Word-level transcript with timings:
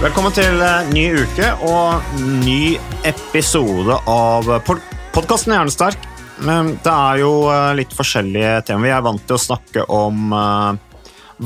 Velkommen 0.00 0.32
til 0.32 0.62
eh, 0.64 0.86
ny 0.94 1.02
uke 1.12 1.48
og 1.68 2.14
ny 2.40 2.78
episode 3.04 3.98
av 4.08 4.46
pod 4.64 4.78
podkasten 5.12 5.52
Hjernesterk. 5.52 6.06
Det 6.40 6.92
er 6.94 7.18
jo 7.20 7.32
eh, 7.52 7.72
litt 7.76 7.92
forskjellige 7.92 8.54
temaer. 8.70 8.86
Vi 8.86 8.94
er 8.96 9.04
vant 9.04 9.26
til 9.28 9.36
å 9.36 9.42
snakke 9.42 9.84
om 9.92 10.32
eh, 10.32 11.02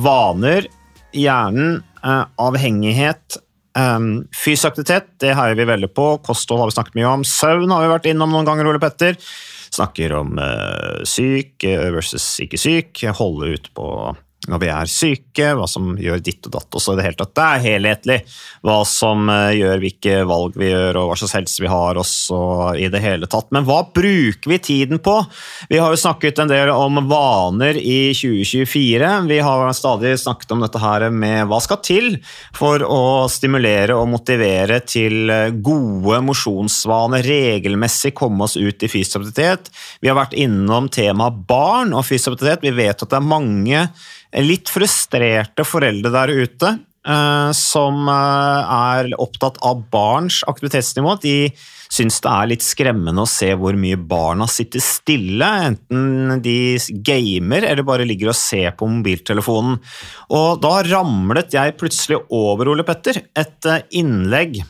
vaner, 0.06 0.68
hjernen, 1.10 1.80
eh, 1.98 2.20
avhengighet, 2.46 3.40
eh, 3.74 4.06
fysisk 4.38 4.70
aktivitet. 4.70 5.10
Det 5.18 5.34
heier 5.34 5.58
vi 5.58 5.66
veldig 5.72 5.90
på. 5.90 6.06
Kosthold 6.22 6.62
har 6.62 6.70
vi 6.70 6.76
snakket 6.76 7.00
mye 7.00 7.10
om. 7.10 7.26
Søvn 7.26 7.74
har 7.74 7.82
vi 7.82 7.90
vært 7.96 8.06
innom 8.12 8.36
noen 8.36 8.46
ganger, 8.46 8.70
Ole 8.70 8.82
Petter. 8.84 9.18
Snakker 9.74 10.14
om 10.20 10.38
eh, 10.38 11.02
syk 11.02 11.66
versus 11.98 12.36
ikke 12.46 12.62
syk. 12.62 13.02
Holde 13.18 13.56
ut 13.58 13.66
på 13.74 13.88
når 14.50 14.60
vi 14.62 14.70
er 14.72 14.90
syke, 14.90 15.50
hva 15.56 15.66
som 15.70 15.94
gjør 16.00 16.22
ditt 16.24 16.44
og 16.48 16.54
datt. 16.56 16.68
Også 16.76 16.94
i 16.94 16.98
det 16.98 17.06
hele 17.06 17.18
tatt. 17.20 17.34
Det 17.36 17.44
er 17.44 17.64
helhetlig 17.64 18.18
hva 18.64 18.78
som 18.88 19.28
eh, 19.32 19.56
gjør 19.58 19.82
hvilke 19.82 20.16
valg 20.28 20.58
vi 20.60 20.70
gjør, 20.70 21.00
og 21.00 21.10
hva 21.10 21.18
slags 21.20 21.36
helse 21.38 21.64
vi 21.64 21.70
har 21.72 22.00
også 22.00 22.40
i 22.80 22.88
det 22.92 23.02
hele 23.04 23.28
tatt. 23.30 23.50
Men 23.54 23.66
hva 23.68 23.80
bruker 23.94 24.50
vi 24.50 24.60
tiden 24.62 25.00
på? 25.04 25.16
Vi 25.70 25.80
har 25.80 25.92
jo 25.92 26.00
snakket 26.00 26.42
en 26.42 26.52
del 26.52 26.72
om 26.74 27.00
vaner 27.10 27.78
i 27.80 28.12
2024. 28.16 29.12
Vi 29.30 29.40
har 29.44 29.74
stadig 29.76 30.14
snakket 30.20 30.54
om 30.54 30.64
dette 30.64 30.82
her 30.82 31.08
med 31.14 31.48
hva 31.50 31.60
skal 31.64 31.80
til 31.84 32.10
for 32.56 32.84
å 32.84 33.26
stimulere 33.32 33.96
og 33.98 34.10
motivere 34.12 34.80
til 34.84 35.32
gode 35.64 36.20
mosjonsvaner, 36.24 37.24
regelmessig 37.24 38.14
komme 38.16 38.46
oss 38.46 38.56
ut 38.56 38.84
i 38.84 38.90
fysisk. 38.90 39.14
Vi 40.00 40.10
har 40.10 40.18
vært 40.18 40.36
innom 40.38 40.88
temaet 40.92 41.44
barn 41.48 41.94
og 41.94 42.06
fysisk. 42.08 42.44
Vi 42.62 42.74
vet 42.74 43.02
at 43.02 43.10
det 43.10 43.18
er 43.18 43.26
mange 43.26 43.86
litt 44.42 44.72
frustrerte 44.72 45.66
foreldre 45.66 46.10
der 46.14 46.32
ute 46.34 46.72
eh, 47.06 47.50
som 47.54 48.08
eh, 48.10 48.74
er 48.74 49.12
opptatt 49.20 49.60
av 49.62 49.84
barns 49.92 50.42
aktivitetsnivå. 50.50 51.16
De 51.22 51.36
syns 51.94 52.18
det 52.24 52.32
er 52.32 52.50
litt 52.50 52.64
skremmende 52.64 53.22
å 53.22 53.30
se 53.30 53.52
hvor 53.58 53.76
mye 53.78 53.98
barna 54.00 54.48
sitter 54.50 54.82
stille, 54.82 55.46
enten 55.68 56.40
de 56.42 56.76
gamer 57.06 57.68
eller 57.68 57.86
bare 57.86 58.06
ligger 58.08 58.32
og 58.32 58.38
ser 58.38 58.74
på 58.78 58.88
mobiltelefonen. 58.90 59.78
Og 60.34 60.62
da 60.64 60.76
ramlet 60.88 61.54
jeg 61.54 61.76
plutselig 61.78 62.24
over, 62.34 62.72
Ole 62.72 62.86
Petter, 62.86 63.22
et 63.36 63.70
eh, 63.70 63.84
innlegg 64.00 64.64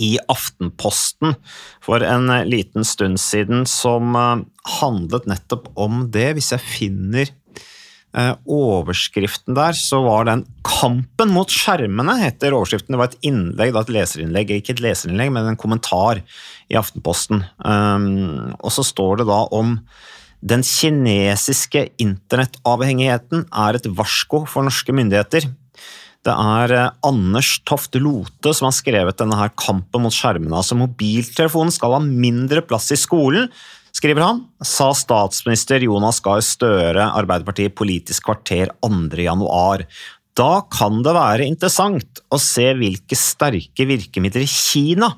i 0.00 0.14
Aftenposten 0.32 1.34
for 1.84 2.00
en 2.06 2.30
liten 2.48 2.86
stund 2.86 3.20
siden 3.20 3.66
som 3.68 4.14
handlet 4.78 5.26
nettopp 5.28 5.66
om 5.76 6.06
det, 6.14 6.30
hvis 6.38 6.54
jeg 6.54 6.64
finner 6.64 7.32
overskriften 8.12 9.56
der, 9.56 9.72
så 9.72 10.02
var 10.04 10.26
den 10.28 10.44
'Kampen 10.62 11.32
mot 11.32 11.48
skjermene', 11.48 12.18
heter 12.20 12.52
overskriften. 12.52 12.92
Det 12.92 13.00
var 13.00 13.08
et 13.08 13.22
innlegg, 13.24 13.76
et 13.76 13.94
leserinnlegg, 13.96 14.50
ikke 14.50 14.74
et 14.76 14.84
leserinnlegg, 14.84 15.32
men 15.32 15.48
en 15.48 15.56
kommentar 15.56 16.20
i 16.68 16.76
Aftenposten. 16.76 17.44
Um, 17.64 18.52
og 18.60 18.70
så 18.72 18.84
står 18.84 19.22
det 19.22 19.26
da 19.32 19.46
om 19.50 19.78
den 20.42 20.64
kinesiske 20.66 21.88
internettavhengigheten 22.02 23.46
er 23.46 23.78
et 23.78 23.86
varsko 23.86 24.44
for 24.50 24.66
norske 24.66 24.92
myndigheter. 24.92 25.46
Det 26.22 26.34
er 26.34 26.74
eh, 26.74 26.90
Anders 27.06 27.56
Toft 27.66 27.94
Lote 27.98 28.52
som 28.54 28.68
har 28.68 28.74
skrevet 28.76 29.18
denne 29.18 29.38
her 29.38 29.52
kampen 29.58 30.04
mot 30.04 30.14
skjermene. 30.14 30.54
Altså 30.54 30.78
Mobiltelefonen 30.78 31.74
skal 31.74 31.96
ha 31.96 32.02
mindre 32.02 32.62
plass 32.66 32.90
i 32.94 32.98
skolen, 32.98 33.48
skriver 33.92 34.24
han, 34.24 34.42
sa 34.64 34.90
statsminister 34.96 35.84
Jonas 35.84 36.20
Gahr 36.24 36.42
Støre, 36.44 37.10
Arbeiderpartiet 37.12 37.76
Politisk 37.78 38.26
kvarter 38.28 38.72
2. 38.84 39.20
januar. 39.24 39.84
Da 40.38 40.62
kan 40.72 41.02
det 41.04 41.12
være 41.16 41.48
interessant 41.48 42.22
å 42.32 42.40
se 42.40 42.70
hvilke 42.78 43.18
sterke 43.18 43.86
virkemidler 43.88 44.48
Kina 44.48 45.12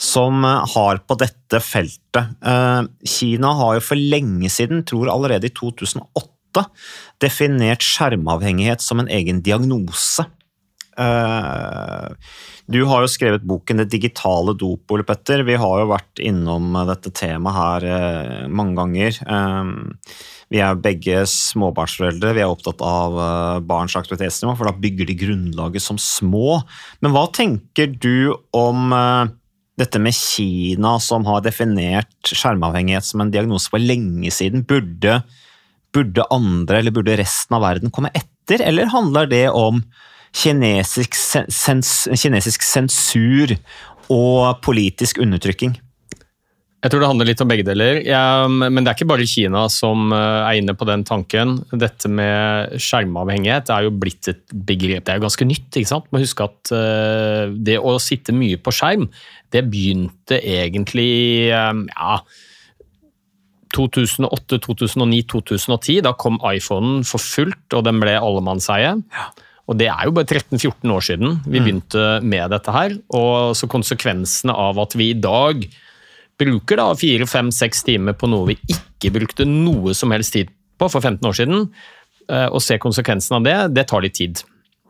som 0.00 0.44
har 0.44 1.02
på 1.04 1.16
dette 1.20 1.60
feltet. 1.60 2.36
Eh, 2.40 2.82
Kina 3.04 3.52
har 3.58 3.76
jo 3.76 3.84
for 3.84 4.00
lenge 4.00 4.48
siden, 4.52 4.80
tror 4.88 5.12
allerede 5.12 5.50
i 5.50 5.54
2008, 5.54 6.64
definert 7.20 7.84
skjermavhengighet 7.84 8.80
som 8.80 9.02
en 9.02 9.10
egen 9.12 9.42
diagnose. 9.44 10.24
Eh, 10.98 12.08
du 12.70 12.80
har 12.86 13.02
jo 13.02 13.10
skrevet 13.10 13.46
boken 13.46 13.78
'Det 13.78 13.90
digitale 13.90 14.54
dopol', 14.54 15.06
Petter. 15.06 15.42
Vi 15.42 15.54
har 15.54 15.80
jo 15.80 15.90
vært 15.90 16.22
innom 16.22 16.72
dette 16.86 17.10
temaet 17.10 17.54
her 17.54 17.86
eh, 17.86 18.48
mange 18.48 18.76
ganger. 18.78 19.18
Vi 20.50 20.58
er 20.58 20.74
begge 20.74 21.22
småbarnsforeldre, 21.30 22.34
vi 22.34 22.42
er 22.42 22.50
opptatt 22.50 22.80
av 22.82 23.62
barns 23.62 23.94
aktivitetsnivå, 23.94 24.56
for 24.58 24.66
da 24.66 24.72
bygger 24.74 25.06
de 25.06 25.14
grunnlaget 25.14 25.82
som 25.82 25.96
små. 25.96 26.64
Men 27.00 27.12
hva 27.14 27.30
tenker 27.30 27.86
du 27.86 28.34
om 28.50 28.90
dette 29.78 30.00
med 30.02 30.16
Kina, 30.16 30.98
som 30.98 31.24
har 31.28 31.44
definert 31.46 32.32
skjermavhengighet 32.34 33.06
som 33.06 33.22
en 33.22 33.30
diagnose 33.30 33.70
for 33.70 33.78
lenge 33.78 34.30
siden? 34.34 34.66
Burde, 34.66 35.20
burde 35.94 36.26
andre, 36.34 36.80
eller 36.80 36.94
burde 36.94 37.18
resten 37.20 37.56
av 37.56 37.64
verden 37.64 37.94
komme 37.94 38.10
etter, 38.10 38.62
eller 38.66 38.90
handler 38.90 39.30
det 39.30 39.46
om 39.54 39.84
kinesisk, 40.36 41.16
sens, 41.18 42.08
kinesisk 42.14 42.62
sensur 42.66 43.54
og 44.10 44.60
politisk 44.64 45.18
undertrykking? 45.22 45.76
Jeg 46.80 46.92
tror 46.94 47.02
det 47.02 47.08
handler 47.10 47.28
litt 47.28 47.40
om 47.44 47.50
begge 47.50 47.64
deler. 47.66 47.98
Ja, 48.08 48.48
men 48.48 48.80
det 48.80 48.88
er 48.88 48.96
ikke 48.96 49.10
bare 49.10 49.26
Kina 49.28 49.66
som 49.68 50.14
er 50.16 50.56
inne 50.56 50.72
på 50.72 50.86
den 50.88 51.02
tanken. 51.04 51.58
Dette 51.76 52.08
med 52.08 52.78
skjermavhengighet 52.80 53.68
er 53.74 53.84
jo 53.84 53.92
blitt 53.92 54.30
et 54.32 54.40
begrep. 54.48 55.04
Det 55.04 55.12
er 55.12 55.18
jo 55.20 55.26
ganske 55.26 55.44
nytt. 55.44 55.68
ikke 55.76 55.90
sant? 55.90 56.08
Man 56.08 56.24
husker 56.24 56.48
at 56.48 56.72
det 57.52 57.76
å 57.76 57.98
sitte 58.00 58.32
mye 58.32 58.56
på 58.56 58.72
skjerm, 58.72 59.10
det 59.52 59.66
begynte 59.68 60.40
egentlig 60.40 61.50
ja, 61.52 62.16
2008, 63.76 64.62
2009, 64.64 65.20
2010. 65.36 66.00
Da 66.08 66.16
kom 66.16 66.40
iPhonen 66.48 67.04
for 67.04 67.20
fullt, 67.20 67.76
og 67.76 67.84
den 67.90 68.00
ble 68.00 68.16
allemannseie. 68.16 68.96
Ja. 68.96 69.28
Og 69.70 69.78
det 69.78 69.86
er 69.86 70.08
jo 70.08 70.14
bare 70.16 70.26
13-14 70.26 70.90
år 70.90 71.04
siden 71.06 71.36
vi 71.46 71.60
begynte 71.62 72.04
med 72.26 72.50
dette 72.50 72.74
her. 72.74 72.96
Og 73.14 73.54
så 73.54 73.68
konsekvensene 73.70 74.50
av 74.50 74.80
at 74.82 74.96
vi 74.98 75.12
i 75.12 75.18
dag 75.18 75.62
bruker 76.40 76.80
da 76.80 76.88
fire, 76.98 77.28
fem, 77.30 77.52
seks 77.54 77.84
timer 77.86 78.16
på 78.18 78.26
noe 78.32 78.48
vi 78.50 78.56
ikke 78.74 79.12
brukte 79.14 79.46
noe 79.46 79.94
som 79.94 80.10
helst 80.14 80.34
tid 80.34 80.50
på 80.80 80.88
for 80.88 81.04
15 81.04 81.28
år 81.28 81.36
siden, 81.36 81.66
og 82.30 82.62
se 82.64 82.78
konsekvensen 82.80 83.36
av 83.36 83.44
det, 83.44 83.56
det 83.76 83.84
tar 83.90 84.00
litt 84.00 84.16
tid. 84.16 84.40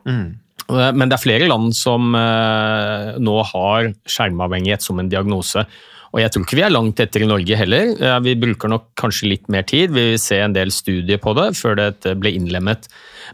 Mm. 0.07 0.39
Men 0.71 1.09
det 1.11 1.17
er 1.17 1.23
flere 1.25 1.49
land 1.51 1.75
som 1.75 2.13
nå 2.15 3.37
har 3.51 3.91
skjermavhengighet 4.07 4.85
som 4.85 5.01
en 5.01 5.11
diagnose. 5.11 5.65
Og 6.11 6.19
jeg 6.19 6.31
tror 6.33 6.43
ikke 6.43 6.57
vi 6.59 6.63
er 6.67 6.73
langt 6.73 6.99
etter 6.99 7.23
i 7.23 7.29
Norge 7.29 7.55
heller. 7.55 7.93
Vi 8.25 8.35
bruker 8.35 8.71
nok 8.71 8.89
kanskje 8.99 9.29
litt 9.31 9.45
mer 9.53 9.63
tid. 9.63 9.93
Vi 9.95 10.09
vil 10.11 10.19
se 10.19 10.41
en 10.43 10.55
del 10.55 10.73
studier 10.75 11.21
på 11.23 11.31
det 11.37 11.53
før 11.55 11.77
det 11.79 12.15
ble 12.19 12.33
innlemmet. 12.35 12.89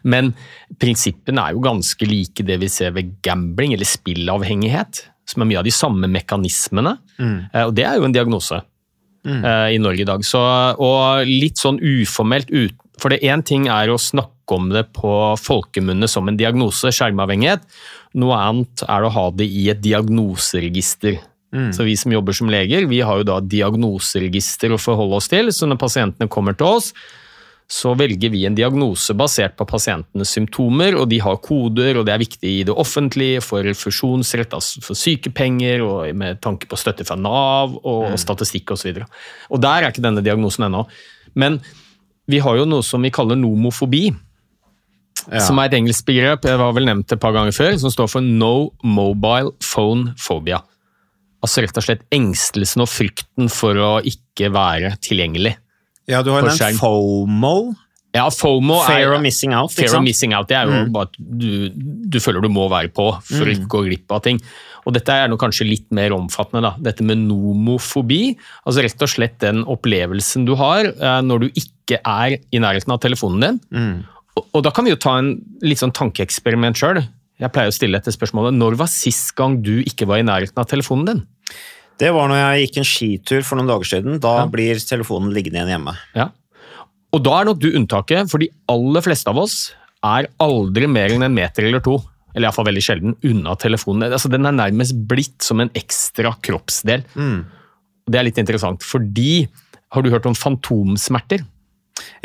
Men 0.05 0.29
prinsippene 0.77 1.41
er 1.41 1.55
jo 1.57 1.63
ganske 1.65 2.05
like 2.05 2.45
det 2.45 2.59
vi 2.61 2.69
ser 2.69 2.93
ved 2.93 3.15
gambling 3.25 3.73
eller 3.73 3.89
spillavhengighet. 3.89 5.07
som 5.27 5.43
er 5.43 5.49
mye 5.49 5.59
av 5.59 5.67
de 5.67 5.75
samme 5.75 6.07
mekanismene. 6.07 6.95
Mm. 7.19 7.37
Og 7.65 7.73
det 7.75 7.83
er 7.83 7.97
jo 7.99 8.07
en 8.07 8.15
diagnose 8.15 8.61
mm. 9.27 9.43
i 9.75 9.79
Norge 9.83 10.05
i 10.05 10.07
dag. 10.07 10.23
Så, 10.23 10.39
og 10.39 11.27
litt 11.27 11.59
sånn 11.59 11.81
uformelt 11.83 12.53
ut, 12.53 12.77
For 12.97 13.13
det 13.13 13.21
én 13.21 13.43
ting 13.45 13.67
er 13.69 13.91
å 13.93 13.99
snakke 14.01 14.55
om 14.55 14.71
det 14.71 14.87
på 14.97 15.09
folkemunne 15.37 16.07
som 16.09 16.25
en 16.25 16.37
diagnose, 16.39 16.89
skjermavhengighet. 16.89 17.61
Noe 18.17 18.39
annet 18.41 18.81
er 18.89 19.05
å 19.05 19.11
ha 19.13 19.25
det 19.29 19.45
i 19.45 19.67
et 19.69 19.83
diagnoseregister. 19.83 21.19
Så 21.71 21.85
vi 21.87 21.95
som 21.95 22.11
jobber 22.11 22.35
som 22.35 22.49
leger, 22.51 22.85
vi 22.91 22.99
har 22.99 23.21
jo 23.21 23.23
da 23.23 23.37
diagnoseregister 23.39 24.73
å 24.75 24.79
forholde 24.81 25.15
oss 25.15 25.29
til. 25.31 25.47
Så 25.55 25.67
når 25.69 25.79
pasientene 25.79 26.27
kommer 26.29 26.57
til 26.59 26.67
oss, 26.67 26.89
så 27.67 27.91
velger 27.99 28.31
vi 28.31 28.45
en 28.47 28.55
diagnose 28.55 29.11
basert 29.17 29.57
på 29.59 29.65
pasientenes 29.67 30.31
symptomer, 30.31 30.95
og 30.95 31.09
de 31.11 31.19
har 31.19 31.39
koder, 31.43 31.97
og 31.99 32.05
det 32.07 32.13
er 32.13 32.21
viktig 32.21 32.51
i 32.61 32.61
det 32.67 32.75
offentlige 32.75 33.41
for 33.43 33.63
refusjonsrett, 33.67 34.53
altså 34.55 34.83
for 34.85 34.95
sykepenger, 34.95 35.83
og 35.83 36.15
med 36.15 36.39
tanke 36.43 36.69
på 36.71 36.79
støtte 36.79 37.03
fra 37.07 37.17
Nav 37.19 37.75
og 37.83 38.15
statistikk 38.19 38.71
osv. 38.71 38.93
Og, 38.95 39.03
så 39.03 39.51
og 39.51 39.63
der 39.65 39.83
er 39.83 39.91
ikke 39.91 40.05
denne 40.05 40.23
diagnosen 40.23 40.69
ennå. 40.69 40.85
Men 41.35 41.59
vi 42.27 42.39
har 42.43 42.55
jo 42.59 42.67
noe 42.67 42.83
som 42.87 43.03
vi 43.03 43.11
kaller 43.11 43.39
nomofobi, 43.39 44.09
Ja. 45.27 45.39
som 45.43 45.57
er 45.59 45.67
et 45.67 45.73
engelsk 45.73 46.05
begrep, 46.07 46.45
jeg 46.45 46.55
har 46.55 46.71
vel 46.71 46.85
nevnt 46.87 47.11
et 47.11 47.19
par 47.19 47.33
ganger 47.35 47.51
før, 47.51 47.73
som 47.81 47.91
står 47.91 48.07
for 48.07 48.21
No 48.23 48.69
Mobile 48.83 49.51
Phone 49.59 50.13
Phobia. 50.15 50.61
Altså 51.45 51.63
rett 51.63 51.77
og 51.77 51.85
slett 51.85 52.05
engstelsen 52.13 52.83
og 52.83 52.89
frykten 52.89 53.51
for 53.53 53.77
å 53.77 53.91
ikke 54.05 54.49
være 54.53 54.95
tilgjengelig. 55.05 55.57
Ja, 56.09 56.23
du 56.23 56.31
har 56.33 56.41
jo 56.41 56.49
nevnt. 56.49 56.79
FOMO. 56.79 57.57
Ja, 58.15 58.25
FOMO 58.33 58.79
Fair 58.87 59.11
er, 59.11 59.15
of 59.17 59.21
missing 59.21 59.53
out. 59.53 59.73
Fair 59.75 59.91
of? 59.91 59.99
Mm. 60.01 60.07
missing 60.07 60.33
out, 60.33 60.47
det 60.49 60.57
er 60.57 60.71
jo 60.71 60.87
bare 60.93 61.09
at 61.09 61.17
du, 61.19 61.67
du 61.75 62.17
føler 62.23 62.41
du 62.41 62.49
må 62.49 62.65
være 62.71 62.89
på 62.95 63.09
for 63.27 63.45
å 63.45 63.53
ikke 63.53 63.69
gå 63.75 63.83
glipp 63.89 64.15
av 64.15 64.23
ting. 64.25 64.41
Og 64.87 64.95
dette 64.95 65.13
er 65.13 65.27
noe 65.27 65.41
kanskje 65.41 65.67
litt 65.67 65.87
mer 65.93 66.15
omfattende, 66.15 66.63
da. 66.63 66.73
Dette 66.89 67.05
med 67.05 67.25
nomofobi. 67.27 68.37
Altså 68.63 68.85
rett 68.85 69.03
og 69.03 69.11
slett 69.11 69.35
den 69.43 69.65
opplevelsen 69.67 70.47
du 70.47 70.55
har 70.59 70.87
eh, 70.87 71.19
når 71.27 71.43
du 71.43 71.47
ikke 71.51 71.99
er 71.99 72.37
i 72.39 72.61
nærheten 72.63 72.95
av 72.95 73.01
telefonen 73.03 73.43
din. 73.43 73.59
Mm. 73.75 73.97
Og, 74.37 74.47
og 74.47 74.63
da 74.65 74.71
kan 74.73 74.87
vi 74.87 74.93
jo 74.95 75.01
ta 75.01 75.17
en 75.19 75.33
litt 75.65 75.83
sånn 75.83 75.95
tankeeksperiment 75.97 76.79
sjøl. 76.79 77.03
Jeg 77.37 77.53
pleier 77.53 77.69
å 77.69 77.75
stille 77.75 77.99
dette 77.99 78.13
spørsmålet. 78.13 78.55
Når 78.57 78.77
var 78.79 78.89
sist 78.89 79.35
gang 79.37 79.59
du 79.61 79.79
ikke 79.85 80.07
var 80.09 80.21
i 80.21 80.25
nærheten 80.25 80.57
av 80.57 80.69
telefonen 80.69 81.09
din? 81.09 81.23
Det 81.97 82.09
var 82.13 82.29
når 82.29 82.39
jeg 82.39 82.63
gikk 82.63 82.79
en 82.79 82.87
skitur 82.87 83.45
for 83.45 83.57
noen 83.57 83.69
dager 83.69 83.89
siden. 83.89 84.19
Da 84.21 84.33
blir 84.49 84.81
telefonen 84.81 85.33
liggende 85.33 85.61
igjen 85.61 85.73
hjemme. 85.75 85.95
Ja. 86.17 86.29
Og 87.15 87.23
da 87.25 87.39
er 87.39 87.49
nok 87.49 87.61
du 87.61 87.69
unntaket, 87.71 88.29
for 88.29 88.41
de 88.41 88.49
aller 88.69 89.05
fleste 89.05 89.31
av 89.31 89.39
oss 89.41 89.57
er 90.05 90.27
aldri 90.43 90.89
mer 90.89 91.13
enn 91.13 91.25
en 91.25 91.33
meter 91.33 91.65
eller 91.69 91.81
to, 91.83 91.95
eller 92.35 92.49
iallfall 92.49 92.67
veldig 92.67 92.83
sjelden, 92.85 93.15
unna 93.25 93.55
telefonen. 93.57 94.11
Altså, 94.11 94.29
den 94.29 94.45
er 94.45 94.57
nærmest 94.57 94.97
blitt 95.09 95.45
som 95.45 95.63
en 95.63 95.71
ekstra 95.77 96.35
kroppsdel. 96.45 97.05
Mm. 97.17 97.39
Det 98.07 98.19
er 98.19 98.27
litt 98.27 98.41
interessant, 98.41 98.85
fordi 98.85 99.47
har 99.95 100.03
du 100.03 100.11
hørt 100.13 100.27
om 100.29 100.37
fantomsmerter? 100.37 101.45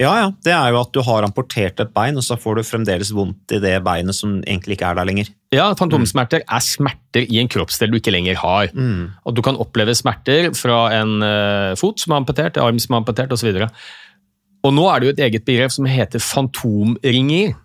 Ja, 0.01 0.13
ja. 0.17 0.29
Det 0.45 0.53
er 0.55 0.73
jo 0.73 0.81
at 0.81 0.93
du 0.95 1.01
har 1.05 1.27
amportert 1.27 1.81
et 1.83 1.93
bein, 1.95 2.17
og 2.17 2.25
så 2.25 2.39
får 2.41 2.59
du 2.59 2.63
fremdeles 2.67 3.13
vondt 3.15 3.55
i 3.57 3.61
det 3.63 3.75
beinet 3.85 4.17
som 4.17 4.39
egentlig 4.41 4.79
ikke 4.79 4.91
er 4.91 4.99
der 4.99 5.09
lenger. 5.09 5.33
Ja, 5.53 5.67
fantomsmerter 5.77 6.45
er 6.47 6.65
smerter 6.65 7.27
i 7.27 7.41
en 7.43 7.51
kroppsdel 7.53 7.93
du 7.93 7.99
ikke 7.99 8.15
lenger 8.15 8.41
har. 8.41 8.73
Og 9.29 9.37
du 9.37 9.43
kan 9.45 9.59
oppleve 9.61 9.95
smerter 9.99 10.51
fra 10.57 10.87
en 10.97 11.19
uh, 11.21 11.75
fot 11.81 12.01
som 12.01 12.15
er 12.15 12.23
amputert, 12.23 12.61
arm 12.63 12.81
som 12.81 12.97
er 12.97 13.03
amputert 13.03 13.35
osv. 13.37 13.53
Og 14.63 14.75
nå 14.75 14.89
er 14.89 15.01
det 15.01 15.09
jo 15.09 15.15
et 15.17 15.25
eget 15.29 15.47
begrep 15.47 15.75
som 15.75 15.89
heter 15.91 16.23
fantomringer. 16.23 17.57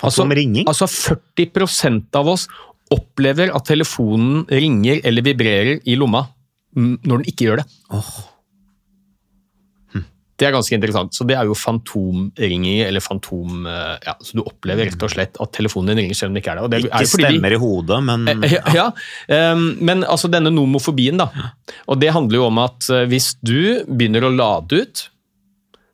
Fantomringing? 0.00 0.66
Altså, 0.66 0.88
altså 0.88 1.18
40% 1.38 2.18
av 2.18 2.34
oss 2.34 2.48
opplever 2.94 3.52
at 3.54 3.66
telefonen 3.68 4.44
ringer 4.50 5.00
eller 5.06 5.24
vibrerer 5.24 5.82
i 5.88 5.96
lomma 5.98 6.26
mm, 6.76 7.04
når 7.06 7.22
den 7.22 7.28
ikke 7.30 7.48
gjør 7.48 7.62
det. 7.62 7.68
Det 10.44 10.50
er 10.50 10.54
ganske 10.58 10.76
interessant. 10.76 11.14
Så 11.16 11.24
det 11.28 11.38
er 11.40 11.48
jo 11.48 11.56
fantomringer, 11.56 12.82
eller 12.90 13.00
fantom... 13.04 13.64
eh, 13.70 13.94
Ja, 14.04 14.14
så 14.20 14.36
du 14.36 14.42
opplever 14.44 14.90
rett 14.90 15.02
og 15.06 15.12
slett 15.14 15.40
at 15.40 15.52
telefonen 15.56 15.94
din 15.94 16.02
ringer 16.04 16.18
selv 16.18 16.32
om 16.32 16.36
den 16.36 16.42
ikke 16.42 16.52
er 16.52 16.60
det. 16.60 16.64
Og 16.66 16.70
det 16.74 16.80
Ikke 16.84 17.00
er 17.00 17.08
stemmer 17.08 17.56
i 17.56 17.60
hodet, 17.62 18.00
men 18.04 18.28
Eh, 18.44 18.52
Ja, 18.58 18.62
ja. 18.76 18.86
ehm, 19.32 19.64
men 19.80 20.04
altså 20.04 20.28
denne 20.32 20.52
nomofobien, 20.52 21.16
da. 21.20 21.30
Og 21.88 21.98
det 22.02 22.12
handler 22.12 22.42
jo 22.42 22.46
om 22.50 22.58
at 22.62 22.90
eh, 22.92 23.06
hvis 23.08 23.32
du 23.40 23.84
begynner 23.88 24.28
å 24.28 24.34
lade 24.34 24.82
ut, 24.84 25.06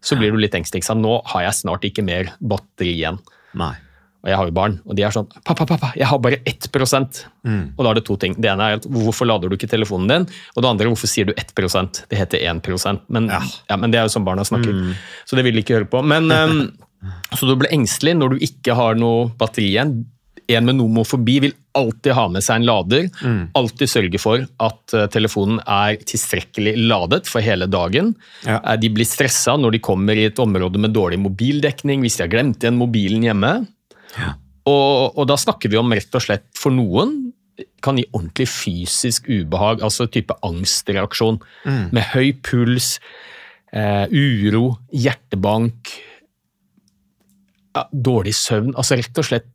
så 0.03 0.17
blir 0.19 0.33
du 0.33 0.39
litt 0.41 0.55
engstelig. 0.57 0.83
Nå 0.97 1.21
har 1.29 1.43
jeg 1.47 1.59
snart 1.61 1.85
ikke 1.85 2.03
mer 2.03 2.33
batteri 2.41 2.95
igjen. 2.97 3.19
Nei. 3.55 3.75
Og 4.21 4.29
jeg 4.29 4.37
har 4.37 4.49
jo 4.51 4.53
barn, 4.53 4.75
og 4.85 4.97
de 4.97 5.05
er 5.07 5.15
sånn 5.15 5.29
'Pappa, 5.45 5.65
pappa, 5.65 5.93
jeg 5.97 6.07
har 6.07 6.19
bare 6.21 6.41
1 6.45 6.69
mm. 7.43 7.73
Og 7.79 7.85
da 7.85 7.91
er 7.91 7.95
det 7.95 8.05
to 8.05 8.17
ting. 8.17 8.35
Det 8.37 8.51
ene 8.53 8.67
er 8.75 8.79
hvorfor 8.85 9.27
lader 9.27 9.49
du 9.49 9.57
ikke 9.57 9.71
telefonen 9.71 10.09
din? 10.09 10.27
Og 10.57 10.63
det 10.63 10.69
andre 10.69 10.93
hvorfor 10.93 11.09
sier 11.09 11.25
du 11.25 11.33
1% 11.33 12.05
Det 12.09 12.19
heter 12.19 12.39
1% 12.39 13.01
men, 13.09 13.29
ja. 13.29 13.77
men 13.77 13.91
det 13.91 13.99
er 13.99 14.05
jo 14.05 14.15
sånn 14.19 14.29
barna 14.29 14.45
snakker. 14.45 14.95
Så 15.25 15.37
det 15.37 15.45
vil 15.45 15.57
de 15.57 15.65
ikke 15.65 15.79
høre 15.79 15.89
på. 15.89 16.03
Men, 16.05 16.31
um, 16.31 16.73
så 17.37 17.49
du 17.49 17.57
blir 17.57 17.73
engstelig 17.73 18.17
når 18.19 18.37
du 18.37 18.45
ikke 18.45 18.77
har 18.77 18.95
noe 19.01 19.31
batteri 19.41 19.73
igjen. 19.73 20.05
En 20.51 20.67
med 20.67 20.77
nomofobi 20.77 21.41
vil 21.47 21.53
alltid 21.79 22.13
ha 22.13 22.29
med 22.29 22.43
seg 22.43 22.61
en 22.61 22.67
lader. 22.67 23.09
Alltid 23.55 23.91
sørge 23.91 24.19
for 24.19 24.43
at 24.43 24.95
eh, 24.99 25.07
telefonen 25.15 25.61
er 25.63 26.01
tilstrekkelig 26.03 26.75
ladet 26.91 27.29
for 27.31 27.45
hele 27.45 27.69
dagen. 27.71 28.17
Ja. 28.43 28.59
Eh, 28.59 28.79
De 28.83 28.91
blir 28.91 29.07
stressa 29.07 29.55
når 29.57 29.77
de 29.77 29.83
kommer 29.85 30.19
i 30.19 30.27
et 30.27 30.43
område 30.43 30.83
med 30.83 30.91
dårlig 30.97 31.21
mobildekning, 31.23 32.03
hvis 32.03 32.19
de 32.19 32.27
har 32.27 32.33
glemt 32.33 32.65
igjen 32.65 32.81
mobilen 32.81 33.23
hjemme. 33.29 33.53
Og, 34.71 35.17
og 35.19 35.27
da 35.31 35.37
snakker 35.41 35.73
vi 35.73 35.79
om 35.81 35.93
rett 35.93 36.15
og 36.15 36.25
slett 36.25 36.49
for 36.59 36.75
noen 36.75 37.33
kan 37.85 37.99
gi 37.99 38.07
ordentlig 38.15 38.47
fysisk 38.49 39.29
ubehag, 39.29 39.83
altså 39.85 40.07
type 40.09 40.33
angstreaksjon. 40.47 41.41
Med 41.93 42.07
høy 42.15 42.33
puls, 42.45 42.99
eh, 43.73 44.07
uro, 44.09 44.79
hjertebank, 44.93 45.91
ja, 47.77 47.87
dårlig 47.93 48.35
søvn. 48.35 48.75
Altså 48.77 48.99
rett 49.01 49.21
og 49.21 49.29
slett 49.29 49.51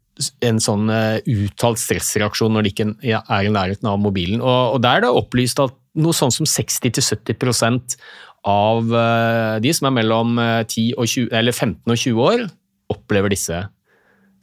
en 0.45 0.61
sånn 0.63 0.89
eh, 0.93 1.17
uttalt 1.27 1.81
stressreaksjon 1.81 2.53
når 2.55 2.65
de 2.65 2.71
ikke 2.71 2.87
er 3.03 3.47
i 3.47 3.51
nærheten 3.51 3.89
av 3.91 3.99
mobilen. 4.01 4.41
Og, 4.41 4.77
og 4.77 4.83
der 4.85 5.01
er 5.01 5.07
det 5.07 5.15
opplyst 5.15 5.59
at 5.63 5.75
noe 5.99 6.15
sånn 6.15 6.33
som 6.33 6.47
60-70 6.47 7.97
av 8.45 8.93
eh, 8.93 9.55
de 9.63 9.73
som 9.75 9.89
er 9.89 9.97
mellom 9.97 10.37
eh, 10.39 10.61
10 10.63 10.95
og 10.95 11.09
20, 11.09 11.31
eller 11.35 11.55
15 11.55 11.91
og 11.91 11.97
20 11.97 12.29
år, 12.29 12.45
opplever 12.93 13.33
disse 13.33 13.63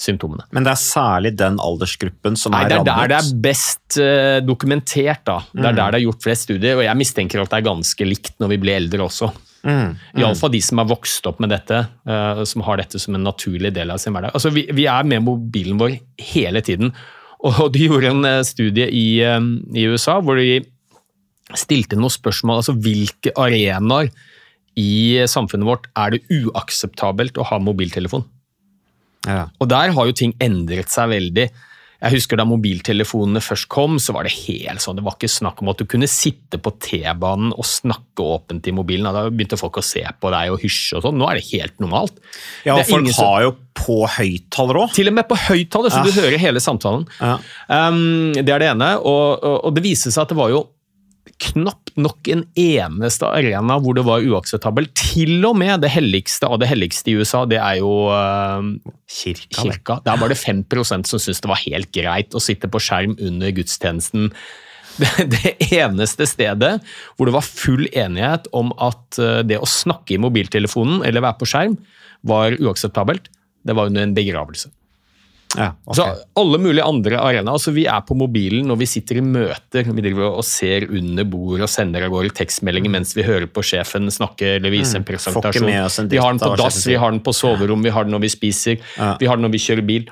symptomene. 0.00 0.44
Men 0.54 0.66
det 0.66 0.72
er 0.72 0.80
særlig 0.80 1.32
den 1.38 1.60
aldersgruppen 1.62 2.36
som 2.38 2.54
Nei, 2.54 2.64
er 2.64 2.72
Det 2.72 2.80
er 2.80 2.88
der 2.88 3.12
det 3.12 3.20
er 3.20 3.30
best 3.44 3.98
uh, 4.00 4.40
dokumentert. 4.44 5.24
da. 5.28 5.38
Det 5.52 5.64
er 5.68 5.78
der 5.78 5.94
det 5.94 6.00
er 6.00 6.06
gjort 6.08 6.26
flest 6.26 6.48
studier, 6.48 6.76
og 6.80 6.84
jeg 6.86 6.98
mistenker 6.98 7.42
at 7.42 7.52
det 7.52 7.60
er 7.60 7.70
ganske 7.70 8.08
likt 8.08 8.36
når 8.42 8.54
vi 8.54 8.60
blir 8.64 8.80
eldre 8.80 9.06
også. 9.06 9.30
Mm. 9.62 9.94
Iallfall 10.19 10.50
de 10.50 10.60
som 10.64 10.81
har 10.82 10.88
vokst 10.90 11.26
opp 11.31 11.38
med 11.43 11.52
dette, 11.55 11.84
uh, 12.08 12.43
som 12.48 12.64
har 12.67 12.82
dette 12.82 12.98
som 13.02 13.14
en 13.19 13.26
naturlig 13.28 13.70
del 13.74 13.94
av 13.94 14.02
sin 14.02 14.14
hverdag. 14.14 14.34
Altså, 14.34 14.50
vi, 14.55 14.67
vi 14.74 14.88
er 14.90 15.06
med 15.06 15.22
mobilen 15.26 15.78
vår 15.81 16.00
hele 16.32 16.64
tiden. 16.67 16.94
Og 17.48 17.72
de 17.74 17.88
gjorde 17.88 18.12
en 18.12 18.26
eh, 18.28 18.44
studie 18.46 18.86
i, 18.86 19.06
eh, 19.26 19.40
i 19.74 19.88
USA 19.90 20.20
hvor 20.22 20.38
de 20.38 20.60
stilte 21.58 21.98
noen 21.98 22.12
spørsmål. 22.12 22.60
altså 22.62 22.76
Hvilke 22.78 23.34
arenaer 23.34 24.12
i 24.78 25.20
samfunnet 25.28 25.69
vårt 25.69 25.88
er 25.98 26.14
det 26.14 26.22
uakseptabelt 26.31 27.36
å 27.36 27.48
ha 27.50 27.58
mobiltelefon? 27.60 28.24
Ja. 29.26 29.46
Og 29.60 29.69
der 29.69 29.93
har 29.93 30.06
jo 30.08 30.12
ting 30.12 30.34
endret 30.43 30.88
seg 30.93 31.08
veldig. 31.12 31.50
Jeg 32.02 32.17
husker 32.17 32.36
Da 32.36 32.43
mobiltelefonene 32.43 33.38
først 33.38 33.69
kom, 33.70 33.94
så 34.02 34.10
var 34.17 34.24
det 34.26 34.32
helt 34.48 34.82
sånn, 34.82 34.96
det 34.98 35.05
var 35.06 35.14
ikke 35.14 35.29
snakk 35.31 35.60
om 35.62 35.69
at 35.70 35.79
du 35.79 35.84
kunne 35.86 36.08
sitte 36.10 36.58
på 36.58 36.72
T-banen 36.82 37.52
og 37.55 37.62
snakke 37.69 38.24
åpent 38.26 38.67
i 38.67 38.74
mobilen. 38.74 39.06
Da 39.14 39.29
begynte 39.31 39.55
folk 39.60 39.79
å 39.79 39.84
se 39.86 40.02
på 40.02 40.32
deg 40.34 40.50
og 40.50 40.58
hysje 40.64 40.98
og 40.98 41.05
sånn. 41.06 41.20
Nå 41.20 41.29
er 41.31 41.38
det 41.38 41.46
helt 41.52 41.79
normalt. 41.79 42.19
Ja, 42.67 42.74
og 42.74 42.86
folk 42.91 43.06
som- 43.06 43.24
har 43.24 43.43
jo 43.46 43.52
på 43.79 44.00
høyttaler 44.19 44.74
òg. 44.82 44.93
Til 44.98 45.08
og 45.08 45.14
med 45.14 45.29
på 45.29 45.36
høyttaler, 45.38 45.91
så 45.94 46.02
Ja. 46.02 46.02
du 46.02 46.10
hører 46.20 46.38
hele 46.38 46.58
samtalen. 46.58 47.06
Ja. 47.20 47.38
Um, 47.70 48.32
det 48.32 48.48
er 48.48 48.58
det 48.58 48.70
ene. 48.74 48.96
Og, 48.98 49.38
og, 49.44 49.64
og 49.67 49.74
det 49.74 49.84
viste 49.84 50.10
seg 50.10 50.22
at 50.22 50.29
det 50.34 50.36
var 50.36 50.50
jo 50.50 50.67
knapt 51.43 51.94
nok 52.01 52.29
en 52.32 52.44
eneste 52.58 53.29
arena 53.29 53.79
hvor 53.82 53.96
det 53.99 54.05
var 54.06 54.25
uakseptabelt. 54.25 54.93
Til 54.99 55.44
og 55.49 55.56
med 55.61 55.82
det 55.84 55.93
helligste 55.94 56.49
av 56.49 56.61
det 56.63 56.70
helligste 56.70 57.13
i 57.13 57.17
USA, 57.20 57.44
det 57.49 57.61
er 57.61 57.81
jo 57.81 57.93
uh, 58.08 58.63
Kirka. 59.11 59.61
kirka. 59.61 59.99
Der 60.06 60.20
var 60.20 60.32
det 60.32 60.41
5 60.41 60.65
som 60.84 61.05
syntes 61.05 61.43
det 61.43 61.51
var 61.51 61.63
helt 61.65 61.93
greit 61.93 62.34
å 62.34 62.43
sitte 62.43 62.70
på 62.70 62.81
skjerm 62.82 63.17
under 63.20 63.55
gudstjenesten. 63.55 64.31
Det, 64.93 65.08
det 65.32 65.72
eneste 65.72 66.27
stedet 66.29 66.75
hvor 67.17 67.25
det 67.25 67.32
var 67.32 67.46
full 67.46 67.87
enighet 67.96 68.44
om 68.53 68.75
at 68.77 69.17
eh, 69.17 69.39
det 69.41 69.56
å 69.56 69.65
snakke 69.65 70.13
i 70.13 70.19
mobiltelefonen 70.20 71.01
eller 71.08 71.25
være 71.25 71.39
på 71.41 71.49
skjerm 71.49 71.79
var 72.29 72.53
uakseptabelt, 72.61 73.31
det 73.65 73.72
var 73.79 73.89
under 73.89 74.05
en 74.05 74.13
begravelse. 74.13 74.69
Ja, 75.58 75.72
okay. 75.84 75.98
Så 75.98 76.06
alle 76.40 76.58
mulige 76.62 76.84
andre 76.86 77.18
arenaer. 77.20 77.52
Altså 77.52 77.74
vi 77.76 77.84
er 77.90 78.00
på 78.06 78.16
mobilen 78.16 78.64
når 78.70 78.78
vi 78.80 78.88
sitter 78.88 79.20
i 79.20 79.24
møter. 79.24 79.84
Vi 79.84 80.04
driver 80.04 80.38
og 80.38 80.44
ser 80.48 80.86
under 80.88 81.26
bordet 81.28 81.66
og 81.66 81.72
sender 81.72 82.06
av 82.06 82.14
gårde 82.14 82.32
tekstmeldinger 82.38 82.92
mens 82.94 83.12
vi 83.16 83.26
hører 83.26 83.48
på 83.52 83.64
sjefen 83.66 84.08
snakke 84.12 84.56
eller 84.56 84.72
vise 84.72 84.96
en 84.96 85.02
Mm. 85.02 85.08
Presentasjon. 85.12 85.68
en 85.68 86.08
Vi 86.08 86.16
har 86.16 86.32
den 86.32 86.40
på 86.40 86.56
dass, 86.56 86.86
vi 86.86 86.94
har 86.94 87.10
den 87.10 87.20
på 87.20 87.34
soverom, 87.34 87.82
vi 87.82 87.90
har 87.90 88.04
den 88.04 88.12
når 88.14 88.22
vi 88.22 88.28
spiser, 88.32 88.78
vi 89.18 89.26
har 89.26 89.36
den 89.36 89.44
når 89.44 89.52
vi 89.52 89.58
kjører 89.58 89.86
bil. 89.86 90.08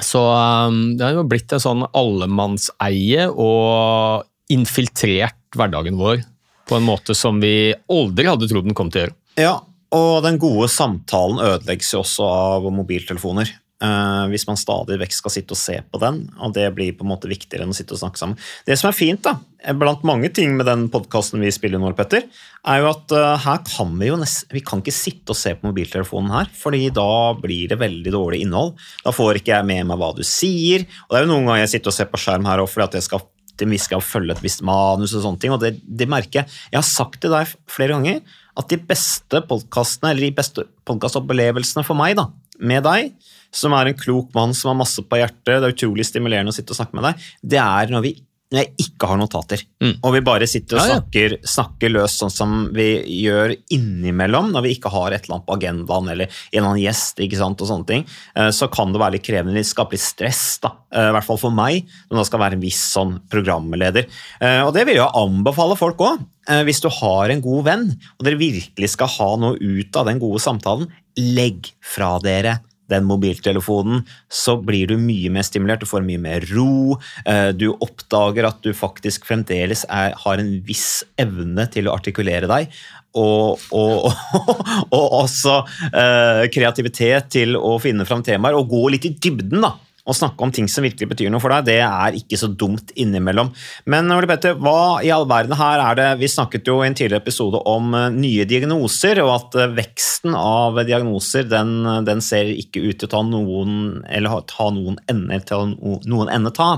Så 0.00 0.20
um, 0.20 0.96
det 0.96 1.04
har 1.04 1.16
jo 1.16 1.24
blitt 1.26 1.52
en 1.52 1.62
sånn 1.62 1.86
allemannseie 1.96 3.26
og 3.32 4.26
infiltrert 4.52 5.34
hverdagen 5.56 5.98
vår 5.98 6.22
på 6.68 6.76
en 6.76 6.84
måte 6.84 7.16
som 7.16 7.40
vi 7.40 7.72
aldri 7.90 8.28
hadde 8.28 8.48
trodd 8.50 8.68
den 8.68 8.76
kom 8.76 8.92
til 8.92 9.00
å 9.00 9.04
gjøre. 9.06 9.16
Ja, 9.40 9.54
og 9.96 10.22
den 10.22 10.36
gode 10.38 10.68
samtalen 10.68 11.40
ødelegges 11.40 11.94
jo 11.94 12.02
også 12.02 12.28
av 12.28 12.68
mobiltelefoner. 12.74 13.48
Eh, 13.78 14.24
hvis 14.32 14.42
man 14.48 14.56
stadig 14.58 14.96
vekk 14.98 15.12
skal 15.14 15.30
sitte 15.30 15.54
og 15.54 15.58
se 15.60 15.76
på 15.86 16.00
den, 16.02 16.24
og 16.42 16.50
det 16.56 16.64
blir 16.74 16.96
på 16.98 17.04
en 17.06 17.12
måte 17.12 17.28
viktigere 17.30 17.62
enn 17.62 17.70
å 17.70 17.76
sitte 17.76 17.94
og 17.94 18.00
snakke 18.00 18.18
sammen. 18.18 18.40
Det 18.66 18.74
som 18.80 18.88
er 18.88 18.96
fint, 18.96 19.22
da, 19.22 19.36
blant 19.78 20.02
mange 20.08 20.32
ting 20.34 20.56
med 20.58 20.66
den 20.66 20.88
podkasten 20.90 21.38
vi 21.44 21.52
spiller 21.54 21.78
nå, 21.78 21.92
Petter, 21.94 22.26
er 22.66 22.80
jo 22.82 22.88
at 22.90 23.14
uh, 23.14 23.36
her 23.38 23.60
kan 23.68 23.92
vi 24.00 24.10
jo 24.10 24.16
nesten 24.18 24.50
Vi 24.54 24.64
kan 24.66 24.82
ikke 24.82 24.94
sitte 24.94 25.30
og 25.30 25.38
se 25.38 25.54
på 25.54 25.68
mobiltelefonen 25.68 26.34
her, 26.34 26.50
fordi 26.58 26.88
da 26.94 27.06
blir 27.38 27.70
det 27.70 27.78
veldig 27.78 28.14
dårlig 28.16 28.42
innhold. 28.42 28.74
Da 29.04 29.14
får 29.14 29.38
ikke 29.38 29.54
jeg 29.54 29.68
med 29.70 29.86
meg 29.92 30.02
hva 30.02 30.10
du 30.16 30.24
sier, 30.26 30.82
og 31.06 31.14
det 31.14 31.20
er 31.20 31.28
jo 31.28 31.32
noen 31.36 31.46
ganger 31.46 31.62
jeg 31.62 31.74
sitter 31.76 31.94
og 31.94 31.98
ser 32.00 32.10
på 32.10 32.22
skjerm 32.24 32.50
her 32.50 32.64
òg 32.64 32.70
fordi 32.72 32.88
at 32.88 32.98
jeg 32.98 33.06
skal 33.06 33.26
vi 33.58 33.74
skal 33.82 33.98
følge 33.98 34.36
et 34.36 34.42
visst 34.44 34.60
manus 34.62 35.16
og 35.18 35.24
sånne 35.24 35.42
ting, 35.42 35.50
og 35.50 35.58
det, 35.58 35.72
det 35.82 36.06
merker 36.06 36.44
jeg. 36.44 36.58
Jeg 36.70 36.78
har 36.78 36.86
sagt 36.86 37.18
til 37.22 37.32
deg 37.34 37.50
flere 37.66 37.96
ganger 37.96 38.20
at 38.58 38.70
de 38.70 38.78
beste 38.78 39.40
podkastene, 39.50 40.12
eller 40.12 40.28
de 40.28 40.36
beste 40.36 40.66
podkastopplevelsene 40.86 41.82
for 41.86 41.98
meg, 41.98 42.14
da, 42.18 42.28
med 42.62 42.86
deg, 42.86 43.10
som 43.54 43.74
er 43.76 43.90
en 43.90 43.98
klok 43.98 44.32
mann 44.36 44.54
som 44.56 44.72
har 44.72 44.80
masse 44.80 45.02
på 45.04 45.20
hjertet, 45.20 45.58
det 45.58 45.60
er 45.60 45.76
utrolig 45.76 46.06
stimulerende 46.08 46.52
å 46.52 46.56
sitte 46.56 46.74
og 46.74 46.80
snakke 46.80 46.98
med 46.98 47.08
deg, 47.10 47.28
det 47.54 47.62
er 47.62 47.94
når 47.94 48.06
vi 48.06 48.16
når 48.48 48.62
jeg 48.62 48.86
ikke 48.86 49.08
har 49.10 49.18
notater, 49.20 49.62
mm. 49.82 49.90
og 50.00 50.14
vi 50.14 50.20
bare 50.24 50.46
sitter 50.48 50.78
og 50.78 50.80
ja, 50.80 50.84
ja. 50.88 50.98
Snakker, 51.02 51.34
snakker 51.52 51.90
løs 51.92 52.14
sånn 52.16 52.32
som 52.32 52.52
vi 52.72 52.86
gjør 53.18 53.52
innimellom 53.74 54.48
når 54.54 54.64
vi 54.64 54.70
ikke 54.76 54.92
har 54.92 55.12
et 55.12 55.26
eller 55.26 55.36
annet 55.36 55.48
på 55.48 55.56
agendaen 55.58 56.08
eller 56.14 56.30
en 56.30 56.38
eller 56.54 56.68
annen 56.70 56.80
gjest, 56.80 57.20
ikke 57.24 57.40
sant, 57.40 57.60
og 57.60 57.68
sånne 57.68 57.88
ting, 57.90 58.06
eh, 58.40 58.48
så 58.56 58.70
kan 58.72 58.94
det 58.94 59.02
være 59.02 59.18
litt 59.18 59.26
krevende, 59.26 59.56
det 59.58 59.68
skaper 59.68 59.98
litt 59.98 60.04
stress, 60.04 60.42
da, 60.64 60.72
eh, 60.94 61.10
i 61.10 61.16
hvert 61.18 61.28
fall 61.28 61.40
for 61.42 61.54
meg, 61.54 61.92
når 62.08 62.22
det 62.22 62.26
skal 62.30 62.42
være 62.44 62.56
en 62.56 62.64
viss 62.64 62.80
sånn 62.94 63.18
programleder. 63.28 64.08
Eh, 64.40 64.62
og 64.64 64.72
det 64.76 64.86
vil 64.88 64.96
jeg 65.02 65.20
anbefale 65.20 65.76
folk 65.78 66.04
òg. 66.08 66.26
Hvis 66.64 66.78
du 66.80 66.86
har 66.88 67.28
en 67.28 67.42
god 67.44 67.64
venn, 67.66 67.82
og 68.16 68.24
dere 68.24 68.38
virkelig 68.40 68.88
skal 68.94 69.10
ha 69.18 69.26
noe 69.36 69.58
ut 69.60 69.98
av 70.00 70.06
den 70.08 70.16
gode 70.22 70.40
samtalen, 70.40 70.88
legg 71.20 71.68
fra 71.84 72.14
dere 72.24 72.54
den 72.90 73.06
mobiltelefonen, 73.08 74.04
så 74.32 74.56
blir 74.60 74.90
du 74.90 74.96
mye 75.00 75.32
mer 75.32 75.46
stimulert, 75.46 75.82
du 75.82 75.88
får 75.88 76.06
mye 76.06 76.20
mer 76.22 76.46
ro. 76.52 76.98
Eh, 77.24 77.50
du 77.56 77.70
oppdager 77.74 78.48
at 78.48 78.62
du 78.64 78.72
faktisk 78.76 79.28
fremdeles 79.28 79.84
er, 79.88 80.14
har 80.18 80.40
en 80.40 80.54
viss 80.66 81.02
evne 81.20 81.68
til 81.72 81.88
å 81.88 81.96
artikulere 81.96 82.50
deg. 82.50 82.72
Og, 83.18 83.60
og, 83.74 84.08
og 84.96 85.18
også 85.24 85.60
eh, 85.88 86.46
kreativitet 86.54 87.32
til 87.38 87.58
å 87.58 87.76
finne 87.82 88.06
fram 88.08 88.24
temaer 88.24 88.58
og 88.58 88.70
gå 88.70 88.88
litt 88.94 89.08
i 89.08 89.14
dybden. 89.16 89.62
da 89.64 89.76
å 90.08 90.16
snakke 90.16 90.44
om 90.44 90.52
ting 90.54 90.68
som 90.70 90.86
virkelig 90.86 91.10
betyr 91.10 91.32
noe 91.32 91.42
for 91.42 91.52
deg, 91.52 91.68
det 91.68 91.78
er 91.84 92.16
ikke 92.16 92.38
så 92.40 92.48
dumt 92.48 92.92
innimellom. 92.98 93.52
Men 93.90 94.08
Ole 94.14 94.28
Petter, 94.30 94.56
hva 94.56 94.98
i 95.04 95.12
all 95.14 95.28
verden 95.28 95.56
her 95.58 95.82
er 95.84 95.98
det 95.98 96.08
Vi 96.22 96.30
snakket 96.32 96.68
jo 96.68 96.80
i 96.82 96.88
en 96.88 96.96
tidligere 96.96 97.22
episode 97.22 97.60
om 97.68 97.92
eh, 97.96 98.08
nye 98.14 98.48
diagnoser, 98.48 99.22
og 99.24 99.34
at 99.36 99.60
eh, 99.60 99.70
veksten 99.78 100.36
av 100.38 100.80
diagnoser 100.88 101.48
den, 101.50 101.76
den 102.08 102.24
ser 102.24 102.50
ikke 102.54 102.82
ut 102.88 102.98
til 102.98 103.10
å 103.10 103.14
ta 103.18 103.22
noen 103.26 104.02
eller 104.08 104.44
ta 104.48 104.70
noen 104.74 104.98
ende 105.10 105.40
til 105.48 105.74
noen 105.78 106.32
ende 106.32 106.54
ta. 106.56 106.74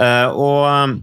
Eh, 0.00 0.28
og 0.32 1.00